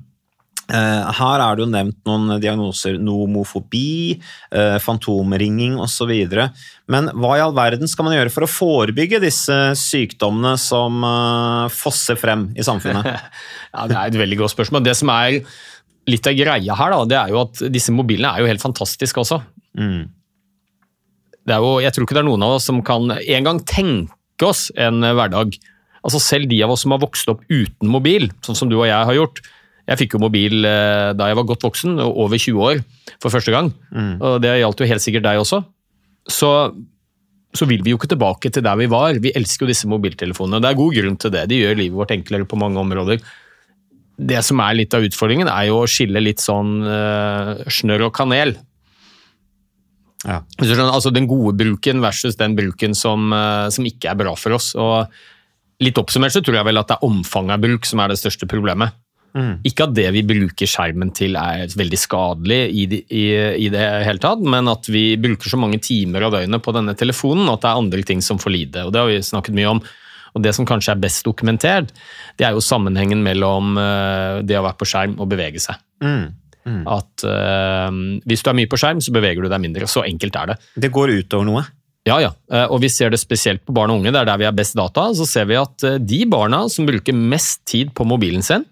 her 0.69 1.41
er 1.41 1.57
det 1.57 1.63
jo 1.63 1.69
nevnt 1.71 1.97
noen 2.05 2.35
diagnoser, 2.41 2.99
nomofobi, 3.01 4.19
eh, 4.53 4.75
fantomringing 4.83 5.79
osv. 5.81 6.11
Men 6.89 7.09
hva 7.17 7.31
i 7.38 7.41
all 7.41 7.55
verden 7.57 7.89
skal 7.89 8.05
man 8.05 8.15
gjøre 8.17 8.33
for 8.33 8.45
å 8.45 8.51
forebygge 8.51 9.21
disse 9.23 9.57
sykdommene 9.79 10.53
som 10.61 11.01
eh, 11.05 11.65
fosser 11.73 12.19
frem 12.21 12.49
i 12.53 12.65
samfunnet? 12.65 13.09
ja, 13.73 13.88
Det 13.89 13.97
er 13.97 14.05
et 14.05 14.21
veldig 14.21 14.39
godt 14.43 14.53
spørsmål. 14.53 14.85
Det 14.85 14.95
som 14.99 15.11
er 15.15 15.41
litt 16.09 16.29
av 16.29 16.38
greia 16.38 16.77
her, 16.77 16.95
da, 16.95 17.01
det 17.09 17.19
er 17.19 17.33
jo 17.33 17.43
at 17.43 17.65
disse 17.73 17.93
mobilene 17.93 18.33
er 18.33 18.45
jo 18.45 18.53
helt 18.53 18.63
fantastiske 18.63 19.25
også. 19.25 19.41
Mm. 19.77 20.07
Det 21.49 21.57
jo, 21.57 21.75
jeg 21.81 21.95
tror 21.95 22.05
ikke 22.05 22.17
det 22.17 22.23
er 22.23 22.29
noen 22.29 22.45
av 22.45 22.57
oss 22.59 22.69
som 22.69 22.81
kan 22.85 23.09
engang 23.17 23.61
tenke 23.65 24.45
oss 24.45 24.67
en 24.77 25.01
hverdag. 25.01 25.57
Altså 26.05 26.21
Selv 26.23 26.49
de 26.51 26.61
av 26.63 26.73
oss 26.73 26.85
som 26.85 26.93
har 26.93 27.01
vokst 27.01 27.29
opp 27.31 27.41
uten 27.49 27.89
mobil, 27.89 28.29
sånn 28.45 28.57
som 28.57 28.69
du 28.69 28.77
og 28.77 28.88
jeg 28.88 29.09
har 29.09 29.17
gjort, 29.17 29.41
jeg 29.89 30.03
fikk 30.03 30.15
jo 30.15 30.22
mobil 30.22 30.67
eh, 30.67 31.10
da 31.17 31.31
jeg 31.31 31.38
var 31.39 31.48
godt 31.50 31.65
voksen, 31.65 31.98
over 31.98 32.38
20 32.38 32.62
år, 32.62 32.81
for 33.17 33.34
første 33.34 33.53
gang. 33.53 33.72
Mm. 33.89 34.15
Og 34.22 34.38
det 34.43 34.60
gjaldt 34.62 34.84
jo 34.84 34.89
helt 34.91 35.03
sikkert 35.03 35.25
deg 35.25 35.41
også. 35.41 35.63
Så, 36.29 36.51
så, 37.58 37.67
vil 37.69 37.81
vi 37.86 37.96
jo 37.96 37.98
ikke 37.98 38.12
tilbake 38.12 38.51
til 38.53 38.65
der 38.65 38.77
vi 38.77 38.89
var. 38.91 39.17
Vi 39.17 39.34
elsker 39.34 39.65
jo 39.65 39.72
disse 39.72 39.89
mobiltelefonene. 39.89 40.62
Det 40.62 40.69
er 40.69 40.81
god 40.81 40.98
grunn 41.00 41.17
til 41.22 41.34
det. 41.34 41.48
De 41.50 41.62
gjør 41.63 41.79
livet 41.79 41.98
vårt 41.98 42.13
enklere 42.13 42.46
på 42.50 42.60
mange 42.62 42.81
områder. 42.81 43.24
Det 44.19 44.43
som 44.46 44.62
er 44.62 44.77
litt 44.77 44.93
av 44.93 45.05
utfordringen, 45.08 45.50
er 45.50 45.69
jo 45.72 45.81
å 45.81 45.89
skille 45.89 46.22
litt 46.22 46.43
sånn 46.43 46.84
uh, 46.84 47.55
snørr 47.72 48.10
og 48.10 48.13
kanel. 48.17 48.53
Ja. 50.27 50.41
Altså 50.60 51.13
Den 51.15 51.29
gode 51.31 51.55
bruken 51.58 52.03
versus 52.03 52.36
den 52.38 52.58
bruken 52.60 52.93
som, 53.00 53.31
uh, 53.31 53.72
som 53.74 53.88
ikke 53.88 54.12
er 54.12 54.19
bra 54.19 54.36
for 54.38 54.60
oss. 54.60 54.74
Og 54.75 55.08
litt 55.81 55.98
oppsummert 55.98 56.36
så 56.36 56.43
tror 56.43 56.60
jeg 56.60 56.67
vel 56.67 56.84
at 56.84 56.91
det 56.91 57.00
er 57.00 57.08
omfanget 57.08 57.55
av 57.55 57.63
bruk 57.63 57.88
som 57.88 58.03
er 58.03 58.12
det 58.12 58.19
største 58.22 58.50
problemet. 58.51 58.93
Mm. 59.36 59.59
Ikke 59.67 59.86
at 59.86 59.93
det 59.98 60.07
vi 60.15 60.24
bruker 60.25 60.69
skjermen 60.69 61.12
til 61.15 61.38
er 61.39 61.69
veldig 61.77 62.00
skadelig 62.00 62.59
i, 62.74 62.86
i, 63.05 63.24
i 63.65 63.69
det 63.71 63.86
hele 64.07 64.21
tatt, 64.24 64.41
men 64.41 64.69
at 64.71 64.89
vi 64.89 65.13
bruker 65.21 65.51
så 65.51 65.59
mange 65.62 65.81
timer 65.83 66.25
av 66.25 66.33
døgnet 66.38 66.63
på 66.65 66.74
denne 66.75 66.95
telefonen 66.98 67.51
at 67.51 67.63
det 67.63 67.71
er 67.71 67.81
andre 67.83 68.05
ting 68.07 68.24
som 68.25 68.41
får 68.41 68.55
lide. 68.55 68.86
og 68.86 68.93
Det 68.93 69.03
har 69.03 69.12
vi 69.12 69.21
snakket 69.25 69.57
mye 69.59 69.74
om. 69.77 69.81
Og 70.38 70.43
Det 70.45 70.53
som 70.55 70.67
kanskje 70.67 70.93
er 70.93 71.01
best 71.01 71.25
dokumentert, 71.25 71.93
det 72.38 72.45
er 72.48 72.53
jo 72.53 72.63
sammenhengen 72.63 73.24
mellom 73.25 73.74
uh, 73.79 74.45
det 74.45 74.59
å 74.59 74.65
være 74.65 74.77
på 74.79 74.88
skjerm 74.89 75.17
og 75.17 75.29
bevege 75.31 75.62
seg. 75.63 75.81
Mm. 76.05 76.29
Mm. 76.69 76.83
At 76.91 77.25
uh, 77.25 77.89
Hvis 78.29 78.45
du 78.45 78.51
er 78.51 78.59
mye 78.62 78.69
på 78.69 78.77
skjerm, 78.79 79.01
så 79.01 79.13
beveger 79.15 79.45
du 79.45 79.50
deg 79.51 79.63
mindre. 79.63 79.89
Så 79.89 80.05
enkelt 80.05 80.38
er 80.38 80.53
det. 80.53 80.59
Det 80.86 80.93
går 80.93 81.15
utover 81.17 81.50
noe? 81.50 81.65
Ja, 82.07 82.15
ja. 82.24 82.29
Eh, 82.50 82.65
og 82.71 82.79
vi 82.81 82.88
ser 82.89 83.12
det 83.12 83.19
spesielt 83.21 83.62
på 83.67 83.74
barn 83.75 83.91
og 83.91 84.00
unge. 84.00 84.13
Det 84.15 84.21
er 84.21 84.29
der 84.29 84.39
vi 84.41 84.45
har 84.48 84.55
best 84.55 84.77
data. 84.77 85.09
Så 85.13 85.27
ser 85.29 85.50
vi 85.50 85.57
at 85.59 85.83
de 86.00 86.19
barna 86.31 86.63
som 86.71 86.88
bruker 86.88 87.13
mest 87.13 87.59
tid 87.69 87.91
på 87.93 88.07
mobilen 88.07 88.45
sin, 88.45 88.63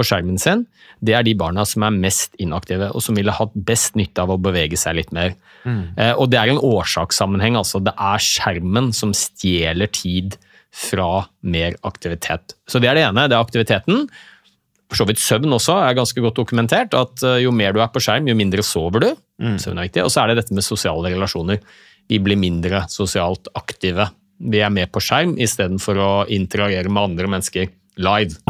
på 0.00 0.06
skjermen 0.08 0.40
sin, 0.40 0.64
det 1.04 1.14
er 1.16 1.24
de 1.26 1.36
barna 1.38 1.66
som 1.68 1.84
er 1.86 1.96
mest 1.96 2.34
inaktive, 2.40 2.90
og 2.96 3.04
som 3.04 3.16
ville 3.18 3.34
hatt 3.36 3.52
best 3.54 3.96
nytte 4.00 4.24
av 4.24 4.32
å 4.32 4.40
bevege 4.40 4.78
seg 4.80 4.98
litt 4.98 5.14
mer. 5.16 5.36
Mm. 5.64 5.82
Eh, 5.96 6.12
og 6.16 6.30
det 6.32 6.40
er 6.40 6.52
en 6.52 6.62
årsakssammenheng. 6.64 7.58
altså 7.60 7.82
Det 7.84 7.94
er 7.94 8.24
skjermen 8.24 8.90
som 8.96 9.14
stjeler 9.16 9.92
tid 9.92 10.38
fra 10.70 11.26
mer 11.42 11.76
aktivitet. 11.86 12.54
Så 12.68 12.80
det 12.82 12.90
er 12.90 12.98
det 12.98 13.06
ene. 13.08 13.26
Det 13.28 13.36
er 13.36 13.44
aktiviteten. 13.44 14.04
For 14.90 15.02
så 15.02 15.06
vidt 15.06 15.22
søvn 15.22 15.54
også 15.54 15.76
er 15.84 15.98
ganske 15.98 16.22
godt 16.22 16.38
dokumentert. 16.40 16.96
At 16.98 17.24
eh, 17.26 17.42
jo 17.44 17.54
mer 17.54 17.74
du 17.74 17.82
er 17.82 17.92
på 17.92 18.02
skjerm, 18.02 18.28
jo 18.30 18.38
mindre 18.38 18.64
sover 18.66 19.06
du. 19.06 19.10
Mm. 19.42 19.58
Søvn 19.62 19.78
er 19.78 19.90
viktig. 19.90 20.06
Og 20.06 20.14
så 20.14 20.24
er 20.24 20.32
det 20.32 20.42
dette 20.42 20.56
med 20.56 20.66
sosiale 20.66 21.12
relasjoner. 21.14 21.62
Vi 22.10 22.18
blir 22.22 22.40
mindre 22.40 22.84
sosialt 22.90 23.52
aktive. 23.58 24.10
Vi 24.40 24.62
er 24.64 24.72
med 24.72 24.90
på 24.90 25.02
skjerm 25.04 25.36
istedenfor 25.40 26.00
å 26.00 26.12
interagere 26.32 26.90
med 26.90 27.12
andre 27.12 27.30
mennesker 27.36 27.70
live. 28.00 28.49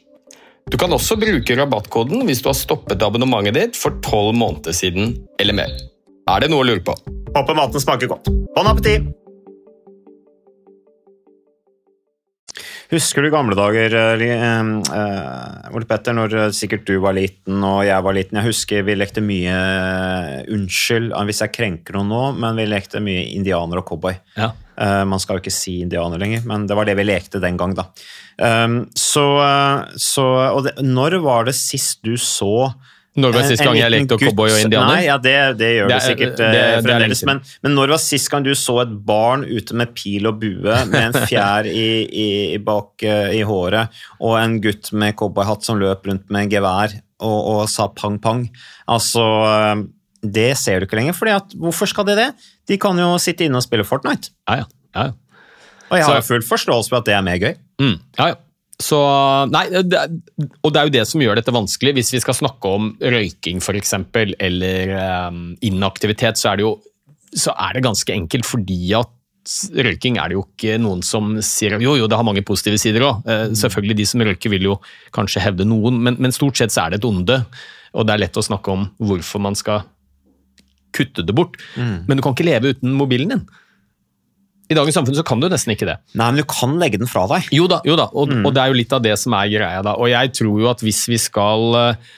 Du 0.71 0.77
kan 0.79 0.93
også 0.95 1.17
bruke 1.19 1.55
rabattkoden 1.59 2.23
hvis 2.27 2.41
du 2.43 2.47
har 2.47 2.55
stoppet 2.57 3.03
abonnementet 3.03 3.57
ditt 3.57 3.79
for 3.79 3.99
tolv 4.05 4.37
måneder 4.39 4.75
siden 4.75 5.17
eller 5.41 5.57
mer. 5.57 5.73
Er 6.31 6.43
det 6.43 6.51
noe 6.53 6.63
å 6.63 6.69
lure 6.69 6.83
på? 6.85 6.95
Håper 7.35 7.57
maten 7.57 7.83
smaker 7.83 8.11
godt. 8.11 8.31
Bon 8.55 8.69
appétit! 8.71 9.20
Husker 12.91 13.23
du 13.23 13.29
gamle 13.31 13.55
dager, 13.55 13.93
uh, 13.95 15.69
Ole 15.71 15.87
Petter, 15.87 16.11
når 16.11 16.33
uh, 16.35 16.41
sikkert 16.51 16.83
du 16.89 16.97
var 16.99 17.15
liten 17.15 17.63
og 17.63 17.85
jeg 17.87 18.03
var 18.03 18.17
liten? 18.17 18.39
Jeg 18.41 18.49
husker 18.49 18.83
vi 18.83 18.97
lekte 18.97 19.23
mye 19.23 19.53
Unnskyld 20.51 21.15
hvis 21.29 21.39
jeg 21.45 21.53
krenker 21.55 21.95
noen 21.95 22.11
nå, 22.11 22.23
men 22.43 22.59
vi 22.59 22.67
lekte 22.67 22.99
mye 23.03 23.29
indianer 23.31 23.79
og 23.79 23.87
cowboy. 23.87 24.17
Ja. 24.35 24.51
Man 25.07 25.21
skal 25.21 25.37
jo 25.37 25.43
ikke 25.43 25.53
si 25.53 25.77
indianer 25.85 26.19
lenger, 26.19 26.43
men 26.49 26.65
det 26.67 26.75
var 26.75 26.87
det 26.89 26.97
vi 26.97 27.05
lekte 27.05 27.39
den 27.43 27.59
gang, 27.59 27.75
da. 27.77 27.83
Så, 28.97 29.25
så 30.01 30.25
Og 30.55 30.63
det, 30.65 30.73
når 30.81 31.19
var 31.21 31.45
det 31.45 31.53
sist 31.53 32.01
du 32.07 32.15
så 32.17 32.71
Når 33.19 33.33
var 33.35 33.43
sist 33.43 33.59
gang 33.65 33.75
jeg 33.75 33.91
lekte 33.91 34.15
cowboy 34.21 34.49
og 34.53 34.59
indianer? 34.61 34.93
Nei, 34.95 35.01
ja, 35.03 35.17
det, 35.19 35.33
det 35.59 35.69
gjør 35.75 35.87
Det 35.89 35.91
du 35.91 35.95
er- 35.97 36.05
sikkert 36.07 36.37
det- 36.39 36.47
uh, 36.47 36.53
det 36.53 36.83
fremdeles. 36.85 37.23
Men, 37.27 37.41
men 37.63 37.73
når 37.75 37.89
var 37.91 37.97
sist 37.99 38.29
gang 38.31 38.43
du 38.45 38.51
så 38.55 38.75
et 38.85 38.93
barn 39.05 39.43
ute 39.43 39.75
med 39.75 39.91
pil 39.93 40.27
og 40.29 40.37
bue 40.39 40.75
med 40.87 40.95
en 41.09 41.17
fjær 41.27 41.67
i, 41.67 41.87
i, 42.07 42.57
bak 42.63 43.03
uh, 43.03 43.33
i 43.35 43.41
håret, 43.43 43.89
og 44.21 44.37
en 44.39 44.55
gutt 44.63 44.93
med 44.93 45.17
cowboyhatt 45.19 45.63
som 45.67 45.79
løp 45.81 46.07
rundt 46.07 46.29
med 46.31 46.47
gevær 46.53 46.93
og, 47.19 47.39
og 47.57 47.65
sa 47.69 47.89
pang 47.89 48.15
pang? 48.23 48.45
Altså 48.87 49.25
uh, 49.43 49.83
Det 50.23 50.53
ser 50.57 50.79
du 50.79 50.85
ikke 50.87 50.95
lenger. 51.01 51.13
Fordi 51.17 51.31
at, 51.35 51.51
hvorfor 51.59 51.89
skal 51.91 52.05
de 52.07 52.15
det? 52.15 52.29
De 52.69 52.77
kan 52.79 52.95
jo 52.97 53.17
sitte 53.19 53.43
inne 53.43 53.59
og 53.59 53.63
spille 53.65 53.83
Fortnite. 53.83 54.31
Ja, 54.47 54.61
ja. 54.61 54.69
ja, 54.95 55.03
ja. 55.09 55.11
Og 55.91 55.97
jeg 55.99 56.05
har 56.07 56.21
Så- 56.21 56.27
full 56.31 56.41
forståelse 56.47 56.87
for 56.93 57.01
at 57.03 57.05
det 57.11 57.13
er 57.17 57.21
mer 57.27 57.35
gøy. 57.41 57.55
Mm, 57.81 57.97
ja, 58.21 58.27
ja. 58.31 58.35
Så, 58.81 58.99
nei, 59.51 59.65
det, 59.85 60.01
og 60.61 60.73
det 60.73 60.81
er 60.81 60.87
jo 60.87 60.93
det 60.95 61.05
som 61.09 61.23
gjør 61.23 61.39
dette 61.39 61.53
vanskelig. 61.53 61.95
Hvis 61.99 62.13
vi 62.15 62.21
skal 62.23 62.37
snakke 62.37 62.75
om 62.77 62.91
røyking 62.99 63.61
f.eks., 63.61 63.95
eller 64.41 64.93
um, 65.29 65.41
inaktivitet, 65.65 66.41
så 66.41 66.51
er, 66.51 66.59
det 66.59 66.65
jo, 66.65 66.75
så 67.37 67.53
er 67.53 67.77
det 67.77 67.85
ganske 67.85 68.15
enkelt 68.15 68.47
fordi 68.49 68.95
at 68.97 69.11
røyking 69.73 70.19
er 70.21 70.29
det 70.29 70.37
jo 70.37 70.43
ikke 70.45 70.75
noen 70.81 70.99
som 71.05 71.33
sier 71.41 71.73
jo, 71.81 71.95
jo, 71.97 72.09
det 72.09 72.17
har 72.17 72.25
mange 72.27 72.43
positive 72.45 72.77
sider 72.81 73.07
òg. 73.07 73.29
selvfølgelig, 73.57 73.97
de 73.97 74.05
som 74.09 74.25
røyker 74.25 74.53
vil 74.53 74.67
jo 74.69 74.75
kanskje 75.15 75.41
hevde 75.41 75.65
noen, 75.65 75.97
men, 76.05 76.19
men 76.21 76.35
stort 76.35 76.59
sett 76.59 76.73
så 76.73 76.85
er 76.85 76.93
det 76.93 77.01
et 77.01 77.09
onde. 77.09 77.39
Og 77.97 78.05
det 78.07 78.13
er 78.13 78.23
lett 78.25 78.37
å 78.37 78.45
snakke 78.45 78.73
om 78.73 78.85
hvorfor 79.01 79.41
man 79.43 79.57
skal 79.57 79.83
kutte 80.95 81.25
det 81.25 81.35
bort. 81.35 81.57
Men 82.07 82.17
du 82.17 82.23
kan 82.23 82.35
ikke 82.35 82.47
leve 82.47 82.75
uten 82.75 82.93
mobilen 82.95 83.33
din. 83.33 83.43
I 84.71 84.77
dagens 84.77 84.95
samfunn 84.95 85.17
så 85.17 85.25
kan 85.27 85.41
du 85.43 85.49
nesten 85.51 85.75
ikke 85.75 85.89
det. 85.89 85.97
Nei, 86.15 86.29
men 86.31 86.41
du 86.41 86.47
kan 86.47 86.77
legge 86.79 87.01
den 87.01 87.09
fra 87.11 87.25
deg. 87.31 87.49
Jo 87.51 87.67
da, 87.71 87.81
jo 87.87 87.97
da. 87.99 88.07
Og, 88.15 88.31
og 88.39 88.55
det 88.55 88.63
er 88.63 88.71
jo 88.71 88.79
litt 88.79 88.95
av 88.95 89.03
det 89.03 89.17
som 89.19 89.35
er 89.35 89.51
greia. 89.51 89.83
da. 89.85 89.97
Og 89.99 90.11
jeg 90.13 90.33
tror 90.39 90.63
jo 90.63 90.71
at 90.71 90.83
hvis 90.85 91.03
vi 91.11 91.19
skal 91.19 91.75
eh, 91.81 92.11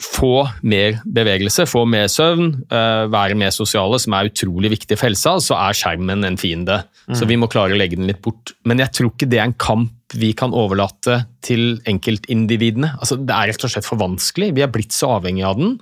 få 0.00 0.34
mer 0.68 0.98
bevegelse, 1.04 1.66
få 1.68 1.86
mer 1.88 2.08
søvn, 2.12 2.52
eh, 2.72 3.06
være 3.12 3.36
mer 3.40 3.52
sosiale, 3.54 3.98
som 4.00 4.16
er 4.16 4.28
utrolig 4.30 4.72
viktig 4.76 4.96
for 4.96 5.08
helsa, 5.08 5.34
så 5.44 5.56
er 5.60 5.76
skjermen 5.76 6.24
en 6.28 6.38
fiende. 6.40 6.82
Så 7.16 7.26
vi 7.26 7.36
må 7.40 7.48
klare 7.50 7.74
å 7.74 7.80
legge 7.80 7.96
den 7.98 8.06
litt 8.06 8.20
bort. 8.22 8.52
Men 8.68 8.78
jeg 8.78 8.92
tror 8.94 9.10
ikke 9.10 9.28
det 9.32 9.40
er 9.40 9.48
en 9.48 9.56
kamp 9.58 10.14
vi 10.20 10.32
kan 10.36 10.52
overlate 10.54 11.24
til 11.46 11.80
enkeltindividene. 11.90 12.92
Altså, 12.98 13.16
det 13.18 13.34
er 13.34 13.50
rett 13.50 13.64
og 13.66 13.72
slett 13.72 13.86
for 13.86 13.98
vanskelig. 14.00 14.52
Vi 14.56 14.62
er 14.62 14.70
blitt 14.70 14.94
så 14.94 15.16
avhengig 15.16 15.44
av 15.46 15.58
den. 15.58 15.76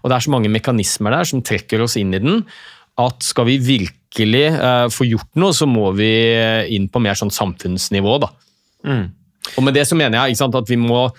Og 0.00 0.08
det 0.08 0.16
er 0.16 0.24
så 0.26 0.32
mange 0.32 0.52
mekanismer 0.52 1.14
der 1.18 1.28
som 1.28 1.42
trekker 1.44 1.84
oss 1.84 1.96
inn 2.00 2.14
i 2.16 2.20
den, 2.22 2.42
at 3.08 3.24
skal 3.24 3.46
vi 3.48 3.56
virkelig 3.62 4.46
uh, 4.56 4.86
få 4.92 5.06
gjort 5.08 5.30
noe, 5.40 5.54
så 5.56 5.66
må 5.70 5.90
vi 5.96 6.10
inn 6.76 6.88
på 6.92 7.00
mer 7.02 7.18
sånn 7.18 7.32
samfunnsnivå. 7.34 8.18
da. 8.24 8.30
Og 9.56 9.64
med 9.64 9.74
det 9.76 9.86
så 9.88 9.96
mener 9.98 10.28
jeg 10.28 10.38
sant, 10.40 10.54
at 10.56 10.68
vi 10.70 10.76
må 10.80 11.10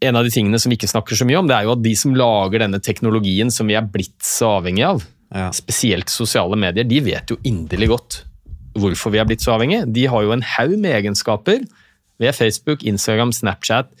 En 0.00 0.16
av 0.16 0.24
de 0.24 0.30
tingene 0.32 0.56
som 0.56 0.70
vi 0.72 0.78
ikke 0.78 0.88
snakker 0.88 1.18
så 1.18 1.26
mye 1.28 1.36
om, 1.36 1.48
det 1.50 1.52
er 1.58 1.66
jo 1.66 1.74
at 1.74 1.82
de 1.84 1.90
som 1.98 2.14
lager 2.16 2.62
denne 2.62 2.78
teknologien 2.80 3.50
som 3.52 3.68
vi 3.68 3.74
er 3.76 3.84
blitt 3.84 4.16
så 4.24 4.54
avhengig 4.56 4.86
av, 4.86 5.02
Ja. 5.34 5.50
spesielt 5.52 6.08
sosiale 6.08 6.56
medier, 6.56 6.88
de 6.88 7.00
vet 7.04 7.28
jo 7.28 7.36
inderlig 7.44 7.88
godt 7.92 8.22
hvorfor 8.80 9.12
vi 9.12 9.18
er 9.20 9.26
blitt 9.28 9.44
så 9.44 9.52
avhengige. 9.58 9.84
De 9.92 10.06
har 10.08 10.22
jo 10.24 10.32
en 10.32 10.40
haug 10.56 10.72
med 10.78 10.94
egenskaper 11.02 11.66
ved 12.18 12.32
Facebook, 12.34 12.82
Instagram, 12.82 13.30
Snapchat, 13.30 13.92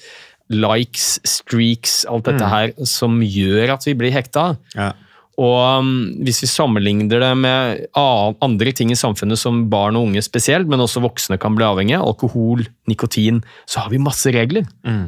likes, 0.48 1.20
streaks, 1.22 2.06
alt 2.08 2.24
dette 2.30 2.48
her, 2.48 2.72
som 2.88 3.20
gjør 3.20 3.74
at 3.76 3.84
vi 3.84 3.94
blir 4.00 4.10
hekta. 4.16 4.56
Ja. 4.74 4.92
Og 5.40 5.54
um, 5.80 5.90
hvis 6.20 6.42
vi 6.42 6.48
sammenligner 6.50 7.22
det 7.22 7.28
med 7.40 7.86
andre 7.96 8.72
ting 8.76 8.90
i 8.92 8.98
samfunnet 8.98 9.40
som 9.40 9.62
barn 9.72 9.96
og 9.96 10.10
unge 10.10 10.20
spesielt, 10.26 10.68
men 10.68 10.82
også 10.84 11.00
voksne 11.00 11.38
kan 11.40 11.54
bli 11.56 11.64
avhengige, 11.64 12.00
alkohol, 12.04 12.66
nikotin, 12.90 13.38
så 13.64 13.86
har 13.86 13.92
vi 13.94 14.02
masse 14.04 14.28
regler. 14.34 14.66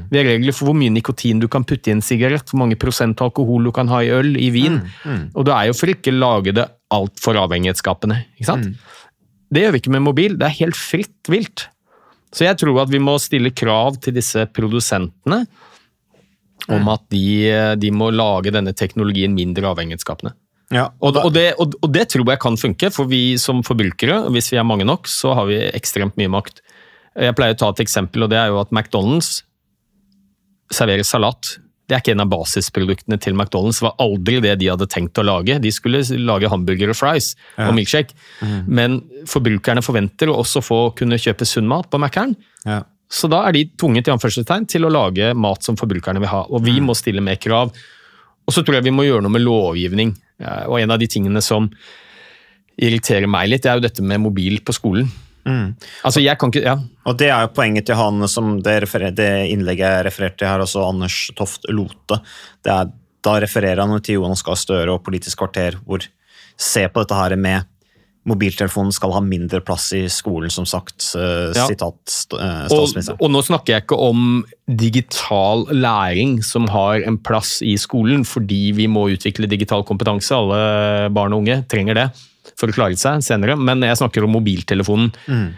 Vi 0.08 0.16
har 0.22 0.24
regler 0.30 0.56
for 0.56 0.70
hvor 0.70 0.78
mye 0.78 0.94
nikotin 0.94 1.42
du 1.42 1.48
kan 1.52 1.66
putte 1.68 1.90
i 1.90 1.96
en 1.96 2.00
sigarett, 2.00 2.48
hvor 2.48 2.62
mange 2.62 2.78
prosent 2.80 3.20
alkohol 3.20 3.68
du 3.68 3.72
kan 3.76 3.90
ha 3.92 4.00
i 4.06 4.08
øl, 4.14 4.32
i 4.40 4.48
vin. 4.54 4.80
Og 5.36 5.44
det 5.44 5.52
er 5.52 5.68
jo 5.68 5.76
for 5.76 5.92
ikke 5.92 6.14
lage 6.16 6.54
det 6.56 6.64
altfor 6.92 7.36
avhengighetsskapende. 7.42 8.22
ikke 8.38 8.48
sant? 8.48 8.72
Det 9.52 9.66
gjør 9.66 9.74
vi 9.76 9.82
ikke 9.82 9.92
med 9.92 10.06
mobil, 10.06 10.38
det 10.40 10.48
er 10.48 10.58
helt 10.62 10.78
fritt 10.80 11.28
vilt. 11.28 11.66
Så 12.32 12.46
jeg 12.46 12.56
tror 12.56 12.80
at 12.86 12.88
vi 12.88 13.02
må 13.04 13.18
stille 13.20 13.52
krav 13.52 14.00
til 14.00 14.16
disse 14.16 14.46
produsentene 14.56 15.42
om 16.70 16.88
at 16.92 17.02
de, 17.10 17.24
de 17.80 17.90
må 17.90 18.10
lage 18.14 18.52
denne 18.54 18.72
teknologien 18.76 19.34
mindre 19.34 19.72
avhengighetsskapende. 19.72 20.34
Ja, 20.72 20.86
Og, 21.04 21.16
og, 21.20 21.32
det, 21.34 21.54
og, 21.60 21.74
og 21.82 21.90
det 21.92 22.06
tror 22.08 22.24
jeg 22.30 22.40
kan 22.40 22.56
funke, 22.56 22.88
for 22.94 23.04
vi 23.10 23.36
som 23.36 23.60
forbrukere, 23.66 24.22
hvis 24.32 24.52
vi 24.54 24.56
er 24.60 24.64
mange 24.64 24.86
nok, 24.88 25.08
så 25.10 25.34
har 25.36 25.50
vi 25.50 25.58
ekstremt 25.68 26.16
mye 26.16 26.30
makt. 26.32 26.62
Jeg 27.18 27.34
pleier 27.36 27.52
å 27.52 27.58
ta 27.60 27.68
et 27.74 27.82
eksempel, 27.84 28.24
og 28.24 28.30
det 28.32 28.38
er 28.40 28.48
jo 28.48 28.60
at 28.62 28.70
McDonald's 28.72 29.42
serverer 30.72 31.04
salat. 31.04 31.58
Det 31.90 31.96
er 31.98 32.00
ikke 32.00 32.14
en 32.14 32.22
av 32.24 32.30
basisproduktene 32.32 33.18
til 33.20 33.34
McDonald's. 33.36 33.82
Det 33.82 33.88
var 33.90 33.98
aldri 34.00 34.38
det 34.40 34.54
de 34.62 34.70
hadde 34.70 34.86
tenkt 34.88 35.18
å 35.20 35.26
lage. 35.26 35.58
De 35.60 35.72
skulle 35.74 36.00
lage 36.24 36.48
hamburger 36.48 36.94
og 36.94 36.96
fries 36.96 37.34
Ja. 37.58 37.66
og 37.68 37.74
milkshake. 37.76 38.14
Mm. 38.40 38.56
Men 38.66 39.00
forbrukerne 39.28 39.82
forventer 39.84 40.30
å 40.32 40.38
også 40.40 40.62
få 40.64 40.80
kunne 40.96 41.18
kjøpe 41.20 41.44
sunn 41.44 41.68
mat 41.68 41.90
på 41.92 42.00
Mækkern. 42.00 42.32
Ja. 42.64 42.84
Så 43.12 43.28
da 43.28 43.42
er 43.44 43.56
de 43.56 43.66
tvunget 43.76 44.08
i 44.08 44.14
anførselstegn 44.14 44.66
til 44.72 44.86
å 44.88 44.92
lage 44.92 45.32
mat 45.36 45.66
som 45.66 45.76
forbrukerne 45.76 46.22
vil 46.22 46.30
ha. 46.32 46.46
Og 46.48 46.64
vi 46.64 46.78
må 46.80 46.96
stille 46.96 47.24
mer 47.24 47.36
krav. 47.40 47.74
Og 48.42 48.54
så 48.54 48.64
tror 48.64 48.78
jeg 48.78 48.88
vi 48.88 48.94
må 48.94 49.04
gjøre 49.04 49.24
noe 49.26 49.34
med 49.34 49.44
lovgivning. 49.44 50.14
Eh, 50.40 50.64
Og 50.66 50.80
en 50.80 50.94
av 50.94 51.02
de 51.02 51.10
tingene 51.10 51.42
som 51.44 51.68
irriterer 52.80 53.28
meg 53.28 53.50
litt, 53.52 53.66
det 53.66 53.70
er 53.70 53.78
jo 53.78 53.84
dette 53.84 54.06
med 54.06 54.22
mobil 54.24 54.58
på 54.64 54.74
skolen. 54.74 55.10
Mm. 55.44 55.74
Altså, 56.06 56.22
jeg 56.22 56.38
kan 56.38 56.52
ikke 56.52 56.62
Ja. 56.64 56.76
Og 57.04 57.18
det 57.18 57.28
er 57.34 57.42
jo 57.42 57.54
poenget 57.56 57.86
til 57.86 57.98
han 57.98 58.28
som 58.28 58.60
det, 58.62 58.86
det 59.18 59.30
innlegget 59.50 59.90
jeg 59.90 60.06
refererte 60.06 60.38
til 60.38 60.48
her, 60.48 60.60
altså 60.62 60.86
Anders 60.88 61.30
Toft 61.36 61.66
Lote. 61.68 62.20
Det 62.62 62.72
er, 62.72 62.92
da 63.22 63.36
refererer 63.42 63.82
han 63.82 64.00
til 64.00 64.20
Jonas 64.20 64.42
Gahr 64.42 64.56
Støre 64.56 64.94
og 64.94 65.02
Politisk 65.04 65.38
kvarter, 65.42 65.76
hvor 65.84 66.06
se 66.56 66.86
på 66.88 67.02
dette 67.02 67.18
her 67.18 67.36
med 67.36 67.66
mobiltelefonen 68.28 68.92
skal 68.94 69.12
ha 69.16 69.20
mindre 69.24 69.58
plass 69.66 69.88
i 69.98 70.04
skolen, 70.12 70.50
som 70.54 70.66
sagt. 70.68 71.08
eh, 71.18 71.50
Ja. 71.56 71.66
Sitat 71.66 72.14
eh, 72.38 72.68
Og, 72.70 73.16
og 73.18 73.30
nå 73.34 73.42
snakker 73.42 73.74
jeg 73.74 73.82
ikke 73.84 73.98
om 73.98 74.44
digital 74.68 75.64
læring 75.74 76.38
som 76.46 76.68
har 76.70 77.02
en 77.06 77.18
plass 77.18 77.60
i 77.66 77.74
skolen, 77.80 78.24
fordi 78.24 78.72
vi 78.76 78.86
må 78.86 79.08
utvikle 79.10 79.50
digital 79.50 79.82
kompetanse. 79.88 80.30
Alle 80.36 81.10
barn 81.10 81.34
og 81.34 81.42
unge 81.42 81.64
trenger 81.68 81.98
det 81.98 82.06
for 82.58 82.70
å 82.70 82.76
klare 82.76 82.96
seg 82.98 83.22
senere. 83.26 83.56
Men 83.58 83.82
jeg 83.82 83.98
snakker 83.98 84.24
om 84.26 84.34
mobiltelefonen. 84.38 85.12
Mm. 85.26 85.48